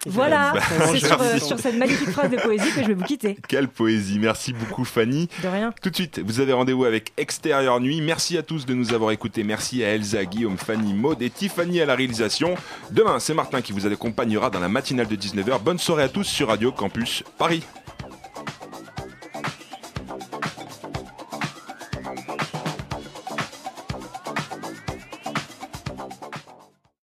[0.06, 0.54] Voilà,
[0.92, 3.36] c'est euh, sur cette magnifique phrase de poésie que je vais vous quitter.
[3.48, 5.28] Quelle poésie, merci beaucoup Fanny.
[5.42, 5.72] De rien.
[5.82, 8.00] Tout de suite, vous avez rendez-vous avec Extérieur Nuit.
[8.00, 9.44] Merci à tous de nous avoir écoutés.
[9.44, 12.54] Merci à Elsa, Guillaume, Fanny, Maud et Tiffany à la réalisation.
[12.90, 15.60] Demain, c'est Martin qui vous accompagnera dans la matinale de 19h.
[15.62, 17.62] Bonne soirée à tous sur Radio Campus Paris.